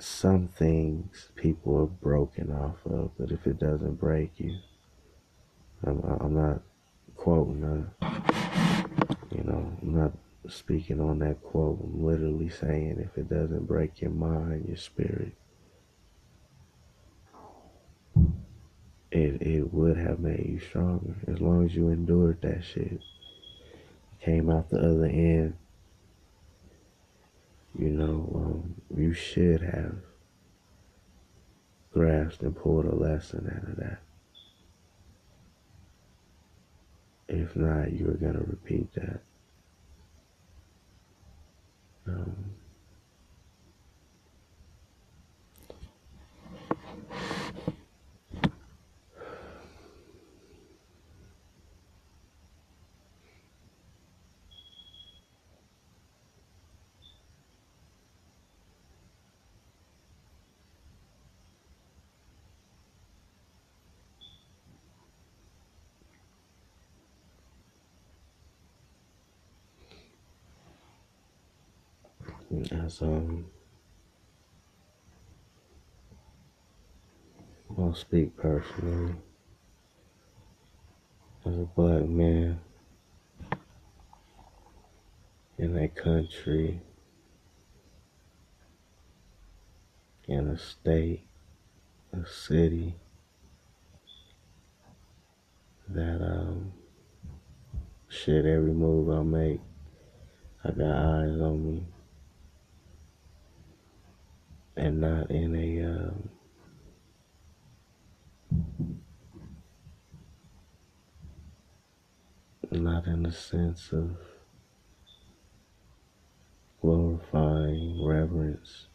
some 0.02 0.48
things 0.48 1.30
people 1.36 1.80
are 1.80 1.86
broken 1.86 2.52
off 2.52 2.78
of, 2.86 3.12
but 3.20 3.32
if 3.32 3.46
it 3.46 3.60
doesn't 3.60 4.00
break 4.00 4.32
you, 4.38 4.58
I'm, 5.84 6.02
I'm 6.02 6.34
not 6.34 6.62
quoting, 7.16 7.64
a, 7.64 8.06
you 9.34 9.44
know, 9.44 9.72
I'm 9.82 9.96
not 9.96 10.12
speaking 10.50 11.00
on 11.00 11.20
that 11.20 11.42
quote. 11.44 11.80
I'm 11.84 12.04
literally 12.04 12.50
saying 12.50 13.00
if 13.00 13.18
it 13.18 13.30
doesn't 13.30 13.68
break 13.68 14.02
your 14.02 14.12
mind, 14.12 14.66
your 14.68 14.78
spirit, 14.78 15.34
it, 19.12 19.42
it 19.42 19.74
would 19.74 19.98
have 19.98 20.20
made 20.20 20.46
you 20.46 20.60
stronger 20.60 21.16
as 21.28 21.40
long 21.40 21.66
as 21.66 21.76
you 21.76 21.90
endured 21.90 22.42
that 22.42 22.64
shit. 22.64 23.02
Came 24.20 24.50
out 24.50 24.70
the 24.70 24.78
other 24.78 25.06
end 25.06 25.56
you 27.78 27.90
know, 27.90 28.32
um, 28.36 28.82
you 28.98 29.14
should 29.14 29.62
have 29.62 29.96
grasped 31.94 32.42
and 32.42 32.56
pulled 32.56 32.86
a 32.86 32.96
lesson 32.96 33.52
out 33.56 33.70
of 33.70 33.76
that. 33.78 34.00
If 37.28 37.56
not, 37.56 37.94
you 37.94 38.10
are 38.10 38.14
going 38.16 38.34
to 38.34 38.40
repeat 38.40 38.94
that. 38.94 39.22
Um, 42.08 42.52
as 72.52 73.02
um 73.02 73.46
I'll 77.78 77.94
speak 77.94 78.36
personally. 78.36 79.16
As 81.46 81.56
a 81.56 81.68
black 81.76 82.04
man 82.04 82.60
in 85.58 85.78
a 85.78 85.88
country 85.88 86.82
in 90.28 90.48
a 90.50 90.58
state 90.58 91.22
a 92.14 92.26
city 92.26 92.96
that 95.88 96.22
um 96.22 96.74
shit 98.10 98.46
every 98.46 98.74
move 98.74 99.10
I 99.10 99.24
make 99.24 99.62
I 100.64 100.72
got 100.72 100.92
eyes 100.92 101.40
on 101.40 101.66
me 101.66 101.86
and 104.82 105.00
not 105.00 105.30
in 105.30 105.56
a 105.56 105.86
um, 105.86 106.30
not 112.72 113.06
in 113.06 113.22
the 113.22 113.32
sense 113.32 113.92
of 113.92 114.18
glorifying 116.82 118.04
reverence, 118.04 118.88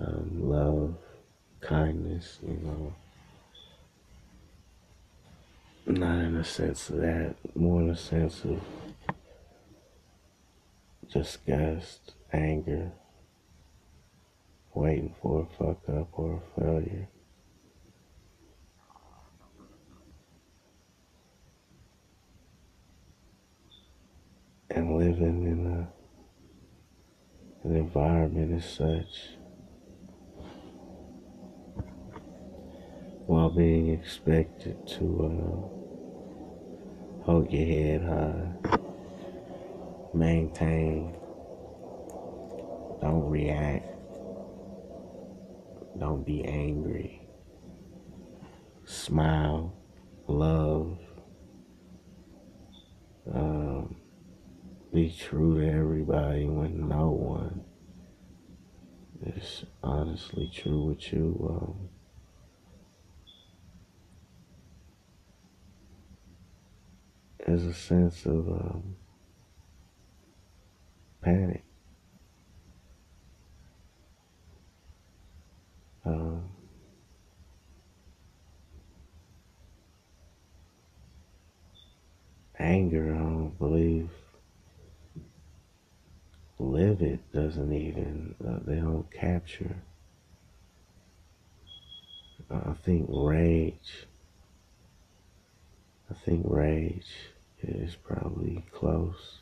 um, 0.00 0.30
love, 0.34 0.96
kindness, 1.60 2.40
you 2.42 2.58
know. 2.64 2.94
Not 5.86 6.18
in 6.18 6.34
the 6.34 6.44
sense 6.44 6.90
of 6.90 6.96
that, 6.96 7.36
more 7.54 7.80
in 7.80 7.88
the 7.88 7.96
sense 7.96 8.44
of 8.44 8.60
disgust, 11.12 12.14
anger, 12.32 12.90
for 15.20 15.42
a 15.42 15.46
fuck 15.56 15.80
up 15.88 16.08
or 16.12 16.34
a 16.34 16.40
failure. 16.60 17.08
And 24.70 24.96
living 24.98 25.46
in 25.46 25.66
a, 25.66 25.88
an 27.68 27.76
environment 27.76 28.54
as 28.54 28.64
such. 28.70 29.36
While 33.26 33.50
being 33.50 33.90
expected 33.90 34.86
to 34.88 35.24
uh, 35.24 35.60
hold 37.24 37.50
your 37.50 37.66
head 37.66 38.02
high, 38.02 38.52
maintain, 40.14 41.14
don't 43.00 43.30
react, 43.30 43.91
don't 45.98 46.24
be 46.24 46.44
angry, 46.44 47.26
smile, 48.84 49.74
love, 50.26 50.98
um, 53.32 53.96
be 54.92 55.14
true 55.16 55.60
to 55.60 55.66
everybody 55.66 56.46
when 56.46 56.88
no 56.88 57.10
one 57.10 57.64
is 59.24 59.64
honestly 59.82 60.50
true 60.52 60.86
with 60.86 61.12
you. 61.12 61.46
Um, 61.48 61.88
there's 67.46 67.64
a 67.64 67.74
sense 67.74 68.26
of 68.26 68.48
um, 68.48 68.96
panic. 71.22 71.64
Um, 76.04 76.48
anger, 82.58 83.14
I 83.14 83.18
don't 83.18 83.58
believe 83.58 84.10
Livid 86.58 87.20
doesn't 87.32 87.72
even, 87.72 88.34
uh, 88.46 88.58
they 88.64 88.76
don't 88.76 89.10
capture. 89.10 89.76
I 92.50 92.72
think 92.84 93.06
rage, 93.08 94.06
I 96.10 96.14
think 96.14 96.44
rage 96.48 97.10
is 97.62 97.96
probably 97.96 98.64
close. 98.72 99.40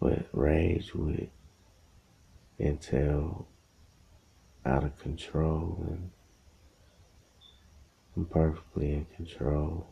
But 0.00 0.26
rage 0.32 0.94
would 0.94 1.30
entail 2.58 3.48
out 4.64 4.84
of 4.84 4.98
control 4.98 5.84
and 5.88 6.10
I'm 8.16 8.24
perfectly 8.26 8.92
in 8.92 9.04
control. 9.14 9.86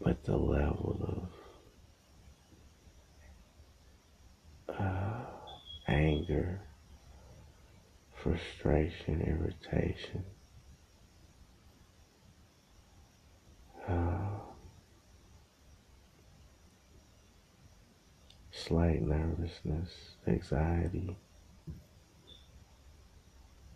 But 0.00 0.24
the 0.24 0.36
level 0.36 1.28
of 4.66 4.76
uh, 4.78 5.26
anger, 5.86 6.62
frustration, 8.22 9.20
irritation, 9.20 10.24
uh, 13.86 14.39
slight 18.66 19.02
nervousness, 19.02 20.16
anxiety, 20.26 21.16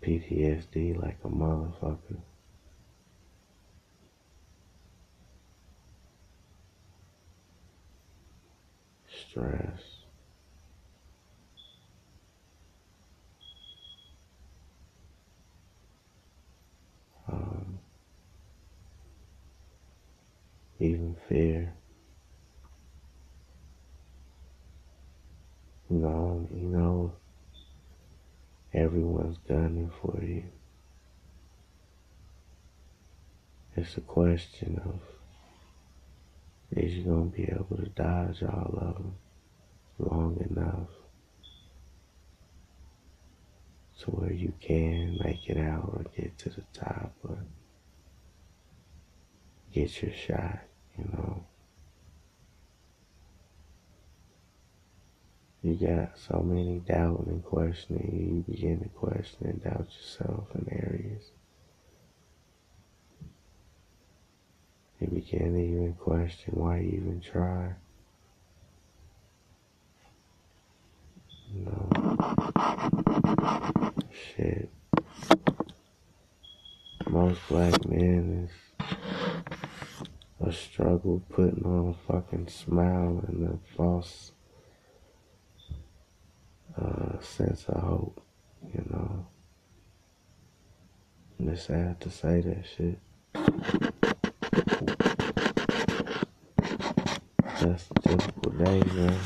PTSD 0.03 1.01
like 1.01 1.19
a 1.25 1.29
motherfucker. 1.29 2.21
stress. 9.35 9.81
Um, 17.29 17.79
even 20.79 21.17
fear. 21.29 21.73
Know, 25.91 26.49
you 26.53 26.69
know, 26.69 27.13
everyone's 28.73 29.39
gunning 29.47 29.91
for 30.01 30.19
you. 30.23 30.45
It's 33.77 33.97
a 33.97 34.01
question 34.01 34.81
of 34.85 35.01
is 36.71 36.95
you 36.95 37.05
gonna 37.05 37.27
be 37.27 37.45
able 37.45 37.77
to 37.77 37.89
dodge 37.91 38.43
all 38.43 38.79
of 38.81 38.95
them 38.95 39.15
long 39.99 40.37
enough 40.51 40.89
to 44.01 44.11
where 44.11 44.33
you 44.33 44.53
can 44.61 45.19
make 45.23 45.49
it 45.49 45.57
out 45.57 45.89
or 45.93 46.05
get 46.17 46.37
to 46.39 46.51
the 46.51 46.63
top 46.73 47.15
or 47.23 47.39
get 49.73 50.03
your 50.03 50.13
shot, 50.13 50.61
you 50.99 51.05
know. 51.13 51.45
You 55.65 55.77
got 55.77 56.19
so 56.19 56.43
many 56.45 56.81
doubting 56.81 57.25
and 57.29 57.43
questioning, 57.43 58.45
you 58.47 58.53
begin 58.53 58.81
to 58.81 58.89
question 58.91 59.47
and 59.47 59.65
doubt 59.65 59.89
yourself 59.97 60.49
in 60.55 60.69
areas. 60.71 61.31
You 65.01 65.07
begin 65.07 65.55
to 65.55 65.59
even 65.59 65.95
question 65.95 66.53
why 66.55 66.81
you 66.81 66.91
even 66.91 67.23
try. 67.23 67.73
No. 71.55 71.89
Shit. 74.13 74.69
Most 77.09 77.41
black 77.49 77.89
men 77.89 78.51
is 78.51 78.87
a 80.47 80.53
struggle 80.53 81.23
putting 81.31 81.65
on 81.65 81.89
a 81.89 82.13
fucking 82.13 82.49
smile 82.49 83.25
and 83.27 83.49
a 83.49 83.59
false 83.75 84.34
uh, 86.81 87.21
sense 87.21 87.65
of 87.69 87.81
hope, 87.81 88.21
you 88.73 88.85
know. 88.91 89.27
And 91.39 91.51
it's 91.51 91.67
sad 91.67 92.01
to 92.01 92.11
say 92.11 92.41
that 92.41 92.65
shit. 92.77 92.99
That's 97.61 97.91
a 97.91 97.95
typical 98.03 98.53
day, 98.53 98.83
man. 98.95 99.21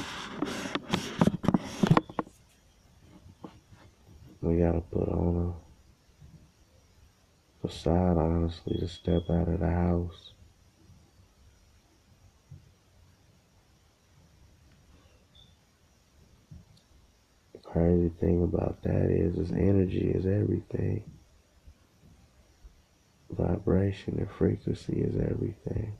we 4.41 4.59
gotta 4.59 4.81
put 4.81 5.09
on 5.09 5.55
a 7.63 7.67
facade, 7.67 8.17
honestly, 8.17 8.79
to 8.79 8.89
step 8.89 9.23
out 9.31 9.49
of 9.49 9.61
the 9.61 9.69
house. 9.69 10.33
Crazy 17.79 18.11
thing 18.21 18.43
about 18.43 18.83
that 18.83 19.11
is, 19.11 19.37
is 19.37 19.53
energy 19.53 20.11
is 20.11 20.27
everything. 20.27 21.05
Vibration 23.31 24.19
and 24.19 24.31
frequency 24.31 24.95
is 24.95 25.15
everything. 25.15 25.93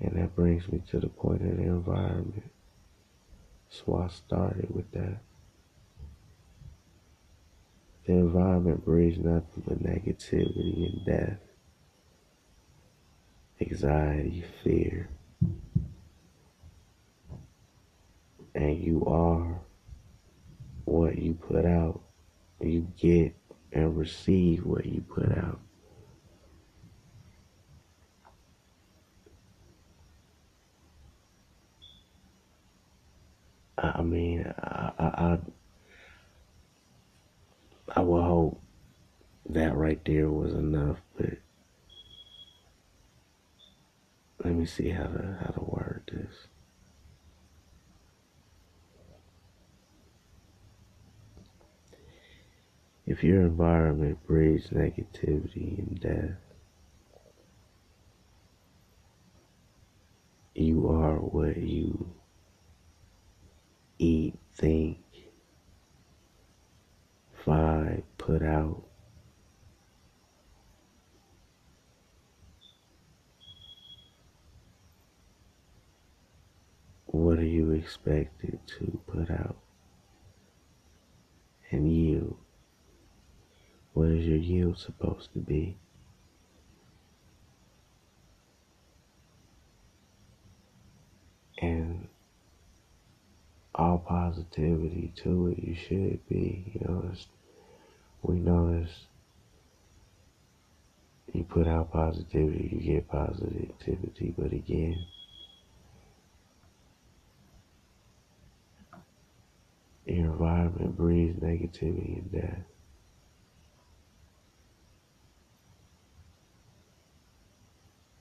And 0.00 0.16
that 0.16 0.36
brings 0.36 0.70
me 0.70 0.80
to 0.90 1.00
the 1.00 1.08
point 1.08 1.42
of 1.42 1.56
the 1.56 1.64
environment. 1.64 2.50
So 3.68 4.00
I 4.04 4.08
started 4.08 4.68
with 4.70 4.90
that. 4.92 5.18
The 8.06 8.12
environment 8.12 8.84
brings 8.84 9.18
nothing 9.18 9.64
but 9.66 9.82
negativity 9.82 10.86
and 10.86 11.04
death, 11.04 11.40
anxiety, 13.60 14.44
fear. 14.62 15.08
And 18.58 18.76
you 18.76 19.04
are 19.06 19.60
what 20.84 21.16
you 21.16 21.34
put 21.34 21.64
out. 21.64 22.00
You 22.60 22.88
get 23.00 23.36
and 23.72 23.96
receive 23.96 24.66
what 24.66 24.84
you 24.84 25.00
put 25.00 25.30
out. 25.30 25.60
I 33.78 34.02
mean, 34.02 34.52
I, 34.58 34.92
I, 34.98 35.38
I 37.94 38.00
would 38.00 38.24
hope 38.24 38.60
that 39.50 39.76
right 39.76 40.04
there 40.04 40.28
was 40.30 40.52
enough, 40.52 40.96
but 41.16 41.38
let 44.44 44.52
me 44.52 44.66
see 44.66 44.88
how 44.88 45.04
to 45.04 45.38
how 45.44 45.50
to 45.52 45.60
word 45.60 46.10
this. 46.12 46.48
If 53.08 53.24
your 53.24 53.40
environment 53.40 54.18
breeds 54.26 54.68
negativity 54.68 55.78
and 55.78 55.98
death, 55.98 56.36
you 60.54 60.90
are 60.90 61.16
what 61.16 61.56
you 61.56 62.12
eat, 63.98 64.34
think, 64.52 64.98
find, 67.32 68.02
put 68.18 68.42
out. 68.42 68.82
What 77.06 77.38
are 77.38 77.42
you 77.42 77.70
expected 77.70 78.60
to 78.66 79.00
put 79.06 79.30
out 79.30 79.56
and 81.70 81.90
yield? 81.90 82.36
What 83.98 84.10
is 84.10 84.24
your 84.26 84.36
yield 84.36 84.78
supposed 84.78 85.32
to 85.32 85.40
be? 85.40 85.76
And 91.60 92.06
all 93.74 93.98
positivity 93.98 95.12
to 95.24 95.48
it, 95.48 95.58
you 95.58 95.74
should 95.74 96.28
be. 96.28 96.70
You 96.74 96.86
know, 96.86 97.10
we 98.22 98.36
know 98.36 98.80
this. 98.80 98.90
You 101.32 101.42
put 101.42 101.66
out 101.66 101.90
positivity, 101.90 102.68
you 102.70 102.94
get 102.94 103.08
positivity, 103.08 104.32
but 104.38 104.52
again, 104.52 105.06
your 110.06 110.26
environment 110.26 110.96
breeds 110.96 111.40
negativity 111.40 112.18
and 112.18 112.30
death. 112.30 112.77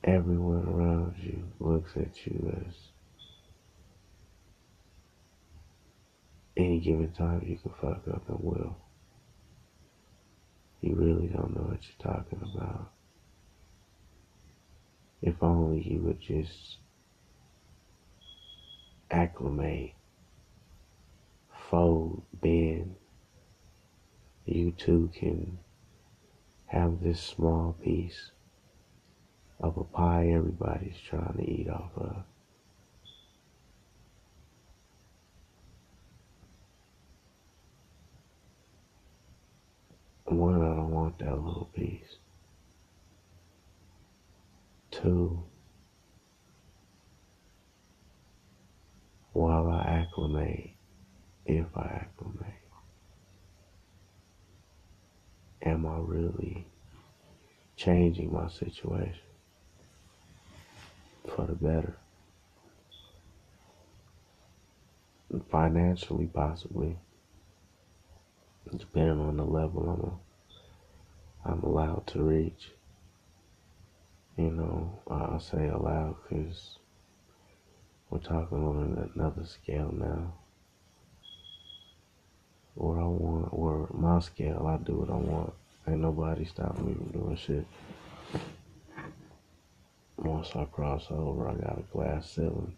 Everyone 0.07 0.65
around 0.65 1.15
you 1.21 1.43
looks 1.59 1.97
at 1.97 2.25
you 2.25 2.63
as 2.65 2.73
any 6.55 6.79
given 6.79 7.11
time 7.11 7.43
you 7.45 7.57
can 7.57 7.71
fuck 7.81 8.01
up 8.07 8.23
and 8.29 8.39
will. 8.39 8.77
You 10.79 10.95
really 10.95 11.27
don't 11.27 11.53
know 11.53 11.63
what 11.63 11.79
you're 11.83 12.13
talking 12.13 12.39
about. 12.55 12.89
If 15.21 15.35
only 15.41 15.81
you 15.81 15.99
would 16.03 16.21
just 16.21 16.77
acclimate, 19.11 19.93
fold, 21.69 22.23
bend, 22.41 22.95
you 24.45 24.71
too 24.71 25.11
can 25.13 25.57
have 26.67 27.03
this 27.03 27.19
small 27.19 27.75
piece 27.83 28.31
of 29.59 29.77
a 29.77 29.83
pie 29.83 30.29
everybody's 30.33 30.97
trying 31.09 31.33
to 31.37 31.43
eat 31.43 31.69
off 31.69 31.91
of. 31.97 32.23
One, 40.25 40.55
I 40.61 40.75
don't 40.75 40.91
want 40.91 41.19
that 41.19 41.31
little 41.31 41.69
piece. 41.73 42.17
Two, 44.91 45.41
while 49.31 49.69
I 49.69 49.83
acclimate, 49.83 50.71
if 51.45 51.65
I 51.75 52.05
acclimate, 52.05 52.53
am 55.61 55.85
I 55.85 55.97
really 55.99 56.67
changing 57.77 58.33
my 58.33 58.49
situation? 58.49 59.26
For 61.29 61.45
the 61.45 61.53
better. 61.53 61.97
Financially, 65.51 66.25
possibly, 66.33 66.97
depending 68.75 69.19
on 69.19 69.37
the 69.37 69.43
level 69.43 70.21
I'm, 71.45 71.51
I'm 71.51 71.63
allowed 71.63 72.07
to 72.07 72.23
reach. 72.23 72.71
You 74.37 74.51
know, 74.51 74.99
I'll 75.09 75.39
say 75.39 75.67
allowed 75.67 76.15
because 76.23 76.77
we're 78.09 78.19
talking 78.19 78.63
on 78.63 79.11
another 79.15 79.45
scale 79.45 79.91
now. 79.91 80.33
What 82.75 82.99
I 82.99 83.05
want, 83.05 83.49
or 83.51 83.89
my 83.91 84.19
scale, 84.19 84.65
I 84.67 84.77
do 84.83 84.97
what 84.97 85.09
I 85.09 85.15
want. 85.15 85.53
Ain't 85.87 86.01
nobody 86.01 86.45
stopping 86.45 86.85
me 86.85 86.93
from 86.93 87.21
doing 87.21 87.35
shit. 87.35 87.65
Once 90.27 90.51
I 90.55 90.65
cross 90.65 91.07
over, 91.09 91.47
I 91.47 91.53
got 91.53 91.79
a 91.79 91.83
glass 91.93 92.29
ceiling. 92.29 92.75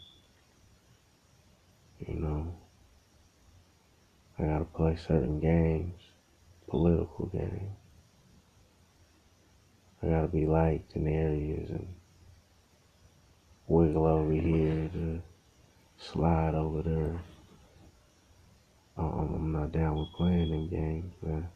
You 1.99 2.13
know, 2.13 2.55
I 4.38 4.43
gotta 4.43 4.65
play 4.65 4.95
certain 4.95 5.39
games, 5.39 5.99
political 6.67 7.25
games. 7.25 7.75
I 10.03 10.07
gotta 10.07 10.27
be 10.27 10.45
liked 10.45 10.95
in 10.95 11.07
areas 11.07 11.71
and 11.71 11.88
wiggle 13.67 14.05
over 14.05 14.31
here 14.31 14.89
to 14.93 15.21
slide 15.97 16.53
over 16.53 16.83
there. 16.83 17.19
Um, 18.95 19.33
I'm 19.35 19.51
not 19.51 19.71
down 19.71 19.97
with 19.97 20.13
playing 20.15 20.51
them 20.51 20.69
games, 20.69 21.13
man. 21.21 21.47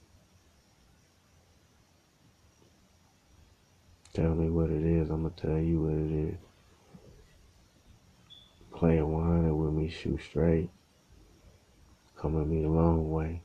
Tell 4.13 4.35
me 4.35 4.49
what 4.49 4.69
it 4.69 4.83
is, 4.83 5.09
I'm 5.09 5.23
gonna 5.23 5.33
tell 5.35 5.57
you 5.57 5.81
what 5.81 5.93
it 5.93 6.29
is. 6.29 6.37
Play 8.75 8.99
a 8.99 9.05
100 9.05 9.53
with 9.55 9.73
me, 9.73 9.89
shoot 9.89 10.21
straight. 10.21 10.69
Come 12.15 12.35
with 12.35 12.47
me 12.47 12.61
the 12.61 12.69
long 12.69 13.09
way. 13.09 13.41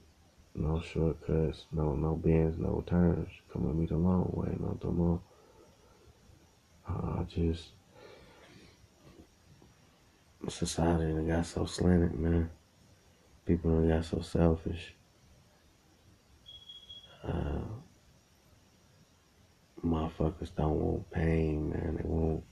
No 0.54 0.80
shortcuts, 0.80 1.64
no 1.72 1.94
no 1.94 2.16
bends, 2.16 2.58
no 2.58 2.84
turns. 2.86 3.28
Come 3.52 3.64
with 3.64 3.76
me 3.76 3.86
the 3.86 3.96
long 3.96 4.30
way, 4.34 4.54
no 4.60 4.76
the 4.80 4.88
more. 4.88 5.20
Uh, 6.86 7.24
just 7.24 7.68
society 10.48 11.12
that 11.12 11.26
got 11.26 11.46
so 11.46 11.64
slanted, 11.64 12.18
man. 12.18 12.50
People 13.46 13.80
that 13.80 13.88
got 13.88 14.04
so 14.04 14.20
selfish. 14.20 14.94
Uh, 17.24 17.60
motherfuckers 19.84 20.54
don't 20.56 20.80
want 20.80 21.10
pain, 21.10 21.70
man. 21.70 21.96
They 21.96 22.08
want. 22.08 22.44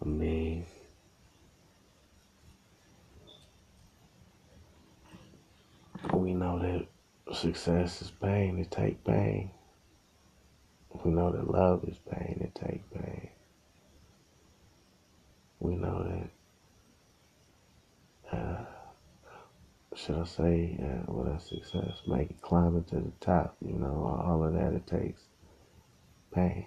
I 0.00 0.04
mean, 0.04 0.64
we 6.14 6.34
know 6.34 6.58
that 6.58 6.86
success 7.34 8.00
is 8.02 8.10
pain. 8.10 8.58
It 8.58 8.70
take 8.70 9.04
pain. 9.04 9.50
We 11.04 11.10
know 11.10 11.30
that 11.32 11.50
love 11.50 11.84
is 11.84 11.98
pain. 12.10 12.40
It 12.40 12.54
take 12.54 12.90
pain. 12.90 13.28
We 15.60 15.76
know 15.76 16.02
that. 16.04 16.37
Should 19.98 20.16
I 20.16 20.24
say, 20.24 20.78
uh, 20.80 21.10
what 21.12 21.26
a 21.26 21.40
success, 21.40 22.02
make 22.06 22.30
it 22.30 22.40
climbing 22.40 22.84
to 22.84 22.96
the 22.96 23.12
top, 23.20 23.56
you 23.60 23.74
know, 23.74 24.22
all 24.24 24.44
of 24.44 24.52
that, 24.54 24.72
it 24.72 24.86
takes 24.86 25.22
pain. 26.32 26.66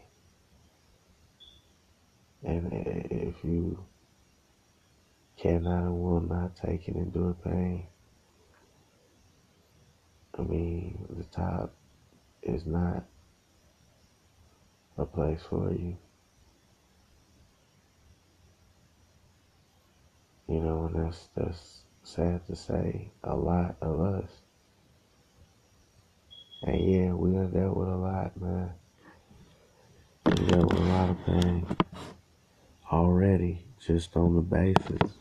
And 2.43 2.69
if 2.73 3.35
you 3.43 3.85
cannot 5.37 5.83
and 5.83 6.01
will 6.01 6.19
not 6.19 6.55
take 6.55 6.87
it 6.87 6.95
and 6.95 7.05
endure 7.05 7.35
pain, 7.43 7.87
I 10.37 10.41
mean, 10.41 11.05
the 11.09 11.23
top 11.25 11.73
is 12.41 12.65
not 12.65 13.05
a 14.97 15.05
place 15.05 15.41
for 15.47 15.71
you. 15.71 15.97
You 20.49 20.59
know, 20.59 20.85
and 20.85 21.05
that's 21.05 21.29
that's 21.35 21.83
sad 22.11 22.45
to 22.45 22.55
say, 22.55 23.09
a 23.23 23.33
lot 23.33 23.75
of 23.81 24.01
us. 24.01 24.29
And 26.63 26.79
yeah, 26.79 27.13
we 27.13 27.31
done 27.31 27.51
dealt 27.51 27.77
with 27.77 27.87
a 27.87 27.95
lot, 27.95 28.39
man. 28.39 28.71
We 30.25 30.33
dealt 30.47 30.73
with 30.73 30.81
a 30.81 30.85
lot 30.85 31.09
of 31.09 31.25
pain 31.25 31.65
already, 32.91 33.65
just 33.79 34.15
on 34.17 34.35
the 34.35 34.41
basis, 34.41 35.11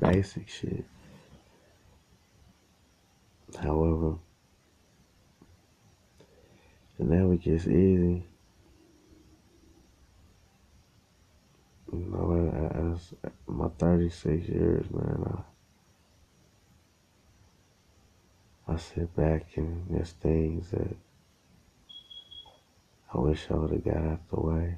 basic 0.00 0.48
shit. 0.48 0.84
However, 3.62 4.16
it 6.98 7.06
never 7.06 7.36
gets 7.36 7.66
easy. 7.66 8.24
You 11.92 12.06
know, 12.10 12.92
as 12.92 13.14
my 13.46 13.68
36 13.78 14.48
years, 14.48 14.84
man, 14.90 15.24
I, 15.24 15.57
I 18.70 18.76
sit 18.76 19.16
back 19.16 19.56
and 19.56 19.86
there's 19.88 20.12
things 20.12 20.70
that 20.72 20.94
I 23.14 23.18
wish 23.18 23.46
I 23.50 23.54
would 23.54 23.70
have 23.70 23.84
got 23.84 23.96
out 23.96 24.28
the 24.28 24.40
way. 24.40 24.76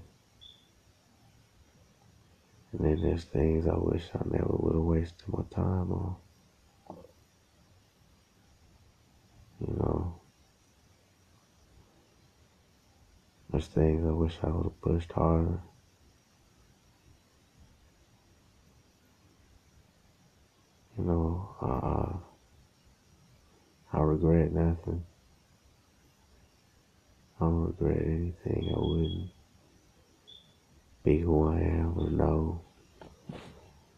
And 2.72 2.84
then 2.84 3.02
there's 3.02 3.24
things 3.24 3.66
I 3.66 3.74
wish 3.76 4.04
I 4.14 4.20
never 4.30 4.54
would 4.58 4.74
have 4.74 4.84
wasted 4.84 5.28
my 5.28 5.42
time 5.50 5.90
on. 5.90 6.16
You 9.60 9.74
know, 9.76 10.20
there's 13.50 13.66
things 13.66 14.06
I 14.06 14.12
wish 14.12 14.38
I 14.44 14.50
would 14.50 14.64
have 14.66 14.80
pushed 14.80 15.10
harder. 15.10 15.60
You 20.96 21.04
know, 21.04 21.56
uh, 21.60 22.30
I 23.92 24.00
regret 24.20 24.52
nothing. 24.52 25.04
I 27.40 27.44
don't 27.44 27.74
regret 27.78 28.02
anything. 28.04 28.72
I 28.74 28.78
wouldn't 28.78 29.30
be 31.04 31.20
who 31.20 31.48
I 31.48 31.58
am 31.58 31.94
or 31.98 32.10
know 32.10 32.60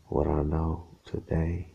what 0.09 0.29
I 0.29 0.43
know 0.43 0.87
today. 1.05 1.69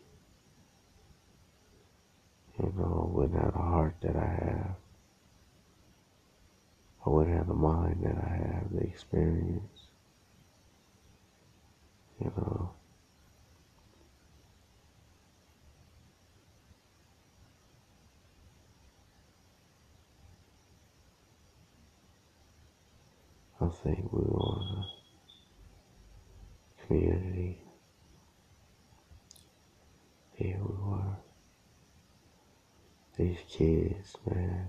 You 2.59 2.73
know, 2.77 3.09
I 3.11 3.15
wouldn't 3.15 3.41
have 3.41 3.53
the 3.53 3.59
heart 3.59 3.95
that 4.01 4.15
I 4.15 4.45
have. 4.45 4.75
I 7.05 7.09
wouldn't 7.09 7.37
have 7.37 7.47
the 7.47 7.53
mind 7.53 8.03
that 8.03 8.17
I 8.17 8.29
have, 8.29 8.71
the 8.71 8.81
experience. 8.81 9.61
You 12.19 12.31
know. 12.37 12.71
I 23.59 23.67
think 23.69 24.13
we 24.13 24.21
want 24.21 24.85
a 24.85 26.85
community. 26.85 27.59
Here 30.35 30.59
we 30.59 30.91
were. 30.91 31.17
These 33.17 33.39
kids, 33.49 34.15
man. 34.29 34.67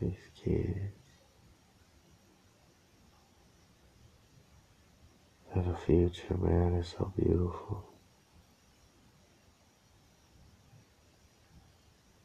These 0.00 0.16
kids. 0.42 0.94
They're 5.54 5.64
the 5.64 5.76
future, 5.76 6.36
man. 6.38 6.74
is 6.74 6.94
so 6.96 7.12
beautiful. 7.14 7.84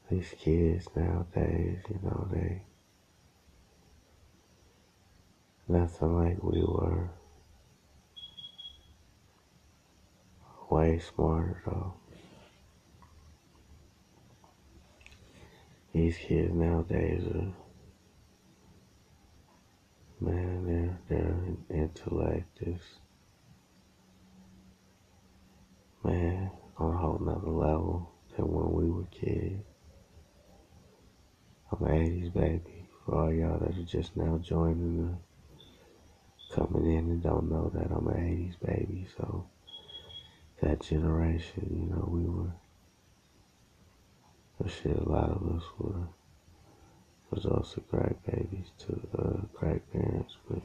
These 0.10 0.34
kids 0.40 0.88
nowadays, 0.96 1.80
you 1.90 2.00
know, 2.04 2.28
they 2.32 2.62
nothing 5.74 6.16
like 6.16 6.44
we 6.44 6.62
were. 6.62 7.10
Way 10.70 11.00
smarter 11.00 11.62
though. 11.66 11.94
These 15.94 16.18
kids 16.18 16.54
nowadays 16.54 17.24
are 17.26 17.54
man, 20.20 20.66
their 20.66 21.00
their 21.10 21.36
intellect 21.70 22.60
is 22.62 22.82
man 26.04 26.52
on 26.78 26.94
a 26.94 26.98
whole 26.98 27.20
nother 27.20 27.50
level 27.50 28.12
than 28.36 28.48
when 28.48 28.72
we 28.74 28.90
were 28.92 29.08
kids. 29.12 29.64
I'm 31.72 31.88
an 31.88 32.22
80s 32.22 32.34
baby. 32.34 32.88
For 33.06 33.16
all 33.16 33.34
y'all 33.34 33.60
that 33.60 33.78
are 33.78 33.84
just 33.84 34.16
now 34.16 34.38
joining 34.38 34.98
the 34.98 35.18
coming 36.56 36.92
in 36.92 37.10
and 37.10 37.24
don't 37.24 37.50
know 37.50 37.72
that 37.74 37.92
I'm 37.92 38.08
an 38.08 38.16
80s 38.16 38.66
baby. 38.66 39.08
So 39.18 39.46
that 40.62 40.82
generation, 40.82 41.68
you 41.70 41.96
know, 41.96 42.08
we 42.08 42.24
were, 42.24 42.52
well, 44.60 44.70
shit, 44.70 44.98
a 44.98 45.10
lot 45.10 45.30
of 45.30 45.56
us 45.56 45.64
were, 45.80 46.08
was 47.32 47.46
also 47.46 47.82
great 47.90 48.24
babies 48.26 48.68
to 48.80 49.00
uh, 49.18 49.42
great 49.54 49.92
parents, 49.92 50.38
but 50.48 50.62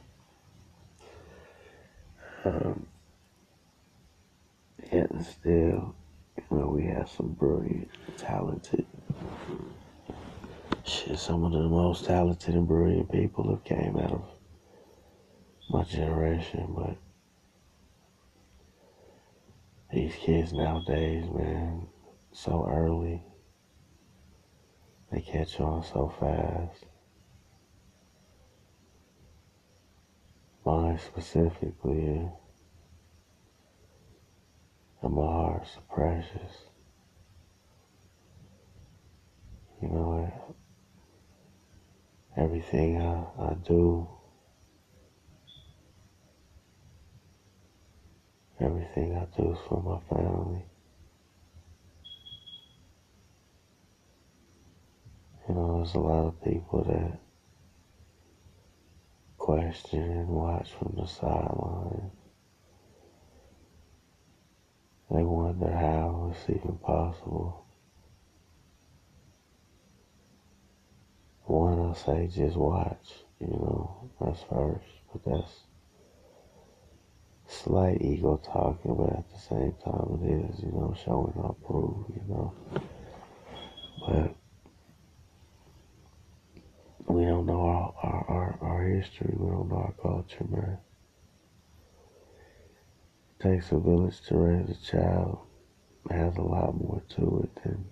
um, 2.45 2.87
yet 4.91 5.11
and 5.11 5.25
still, 5.25 5.95
you 6.37 6.57
know, 6.57 6.67
we 6.67 6.85
have 6.85 7.09
some 7.09 7.29
brilliant, 7.29 7.89
talented, 8.17 8.85
shit, 10.85 11.17
some 11.17 11.43
of 11.43 11.51
the 11.51 11.59
most 11.59 12.05
talented 12.05 12.55
and 12.55 12.67
brilliant 12.67 13.11
people 13.11 13.49
have 13.49 13.63
came 13.63 13.97
out 13.97 14.11
of 14.11 14.38
my 15.69 15.83
generation, 15.83 16.73
but 16.75 16.97
these 19.93 20.15
kids 20.15 20.51
nowadays, 20.51 21.25
man, 21.31 21.87
so 22.31 22.67
early, 22.69 23.21
they 25.11 25.21
catch 25.21 25.59
on 25.59 25.83
so 25.83 26.11
fast. 26.19 26.85
Mine 30.65 30.99
specifically, 30.99 32.29
and 35.01 35.13
my 35.13 35.21
heart's 35.21 35.77
precious. 35.93 36.65
You 39.81 39.87
know, 39.87 40.33
everything 42.35 43.01
I, 43.01 43.25
I 43.39 43.53
do 43.65 44.07
Everything 48.61 49.15
I 49.15 49.25
do 49.37 49.53
is 49.53 49.59
for 49.69 49.81
my 49.81 50.15
family. 50.15 50.65
You 55.47 55.55
know, 55.55 55.77
there's 55.77 55.95
a 55.95 55.99
lot 55.99 56.27
of 56.27 56.43
people 56.43 56.83
that 56.83 57.19
question 59.37 60.03
and 60.03 60.27
watch 60.27 60.71
from 60.73 60.95
the 60.97 61.07
sideline. 61.07 62.11
They 65.09 65.23
wonder 65.23 65.71
how 65.71 66.31
it's 66.31 66.49
even 66.49 66.77
possible. 66.77 67.65
One, 71.45 71.89
I 71.89 71.93
say 71.93 72.27
just 72.27 72.57
watch, 72.57 73.23
you 73.39 73.47
know, 73.47 74.11
that's 74.21 74.43
first, 74.43 74.85
but 75.11 75.23
that's 75.25 75.51
slight 77.49 78.01
ego 78.01 78.39
talking, 78.45 78.95
but 78.95 79.09
at 79.17 79.29
the 79.31 79.39
same 79.39 79.73
time 79.83 80.19
it 80.23 80.51
is, 80.51 80.63
you 80.63 80.71
know, 80.71 80.95
showing 81.03 81.33
up 81.43 81.57
proof, 81.65 82.05
you 82.13 82.21
know. 82.27 82.53
But 84.07 84.35
we 87.07 87.25
don't 87.25 87.47
know 87.47 87.61
our, 87.61 87.93
our, 88.03 88.25
our, 88.29 88.59
our 88.61 88.83
history, 88.83 89.33
we 89.35 89.49
don't 89.49 89.69
know 89.69 89.77
our 89.77 89.95
culture, 90.01 90.45
man. 90.49 90.77
It 93.39 93.43
takes 93.43 93.71
a 93.71 93.79
village 93.79 94.21
to 94.27 94.37
raise 94.37 94.69
a 94.69 94.91
child. 94.91 95.39
It 96.09 96.13
has 96.13 96.37
a 96.37 96.41
lot 96.41 96.79
more 96.79 97.01
to 97.15 97.41
it 97.43 97.63
than 97.63 97.85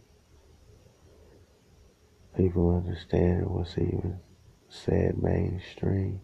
people 2.36 2.76
understand 2.76 3.48
what's 3.48 3.78
even 3.78 4.20
said 4.70 5.22
mainstream. 5.22 6.22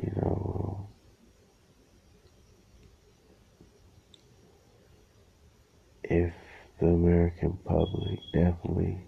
You 0.00 0.12
know, 0.16 0.88
if 6.04 6.32
the 6.80 6.86
American 6.86 7.58
public 7.64 8.18
definitely, 8.32 8.98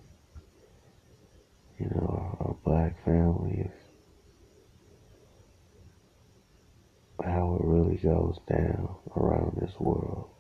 you 1.78 1.87
know, 1.87 2.37
our 2.41 2.57
black 2.64 3.03
family, 3.05 3.70
how 7.24 7.55
it 7.55 7.64
really 7.64 7.97
goes 7.97 8.39
down 8.49 8.97
around 9.16 9.57
this 9.61 9.78
world 9.80 10.35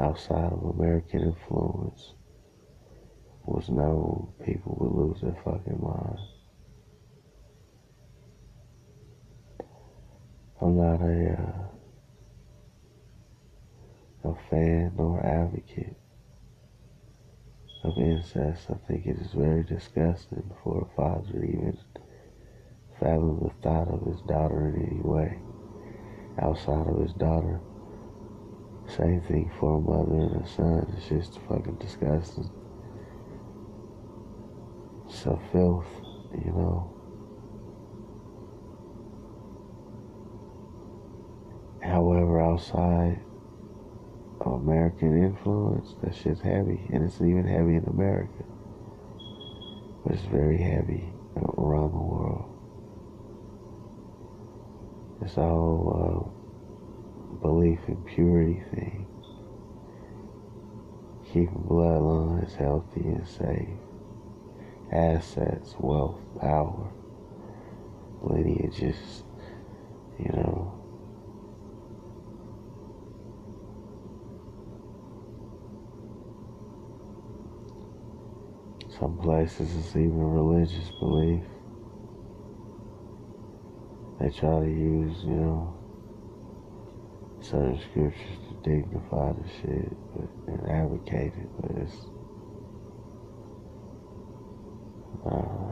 outside 0.00 0.52
of 0.52 0.62
American 0.78 1.20
influence 1.20 2.14
was 3.44 3.68
known, 3.68 4.32
people 4.44 4.76
would 4.80 4.92
lose 4.92 5.20
their 5.20 5.36
fucking 5.44 5.78
mind. 5.82 6.39
I'm 10.62 10.76
not 10.76 11.00
a 11.00 11.32
uh, 14.24 14.30
a 14.30 14.34
fan 14.50 14.92
nor 14.96 15.24
advocate 15.24 15.96
of 17.82 17.96
incest. 17.96 18.66
I 18.68 18.74
think 18.86 19.06
it 19.06 19.16
is 19.16 19.32
very 19.32 19.62
disgusting 19.62 20.50
for 20.62 20.82
a 20.82 20.96
father 20.96 21.32
to 21.32 21.42
even 21.42 21.78
fathom 22.98 23.40
the 23.42 23.50
thought 23.62 23.88
of 23.88 24.06
his 24.06 24.20
daughter 24.28 24.68
in 24.68 24.86
any 24.86 25.00
way 25.00 25.38
outside 26.42 26.86
of 26.86 27.00
his 27.00 27.14
daughter. 27.14 27.58
Same 28.86 29.22
thing 29.22 29.50
for 29.58 29.78
a 29.78 29.80
mother 29.80 30.34
and 30.34 30.44
a 30.44 30.46
son. 30.46 30.94
It's 30.94 31.08
just 31.08 31.40
fucking 31.48 31.76
disgusting. 31.76 32.50
So 35.08 35.40
filth, 35.52 35.86
you 36.44 36.52
know. 36.52 36.99
Outside 42.50 43.20
of 44.40 44.52
American 44.52 45.22
influence, 45.22 45.94
that 46.02 46.14
shit's 46.14 46.40
heavy. 46.40 46.86
And 46.92 47.04
it's 47.04 47.16
even 47.16 47.46
heavy 47.46 47.76
in 47.76 47.84
America. 47.84 48.44
But 50.04 50.14
it's 50.14 50.24
very 50.24 50.58
heavy 50.58 51.12
around 51.58 51.92
the 51.92 51.98
world. 51.98 52.46
It's 55.22 55.36
all 55.36 56.32
uh, 57.36 57.40
belief 57.42 57.80
in 57.88 57.96
purity 57.96 58.62
thing. 58.74 59.06
Keeping 61.26 61.64
bloodlines 61.68 62.56
healthy 62.56 63.02
and 63.02 63.28
safe. 63.28 63.68
Assets, 64.90 65.76
wealth, 65.78 66.18
power, 66.40 66.90
lineages, 68.22 69.22
you 70.18 70.32
know. 70.32 70.79
Some 79.00 79.16
places 79.16 79.74
it's 79.76 79.96
even 79.96 80.18
religious 80.18 80.90
belief. 81.00 81.42
They 84.20 84.28
try 84.28 84.60
to 84.60 84.66
use, 84.66 85.24
you 85.24 85.30
know, 85.30 85.74
certain 87.40 87.80
scriptures 87.80 88.38
to 88.50 88.70
dignify 88.70 89.32
the 89.32 89.48
shit 89.48 89.96
but, 90.14 90.52
and 90.52 90.70
advocate 90.70 91.32
it, 91.34 91.48
but 91.58 91.70
it's 91.78 91.96
uh, 95.24 95.69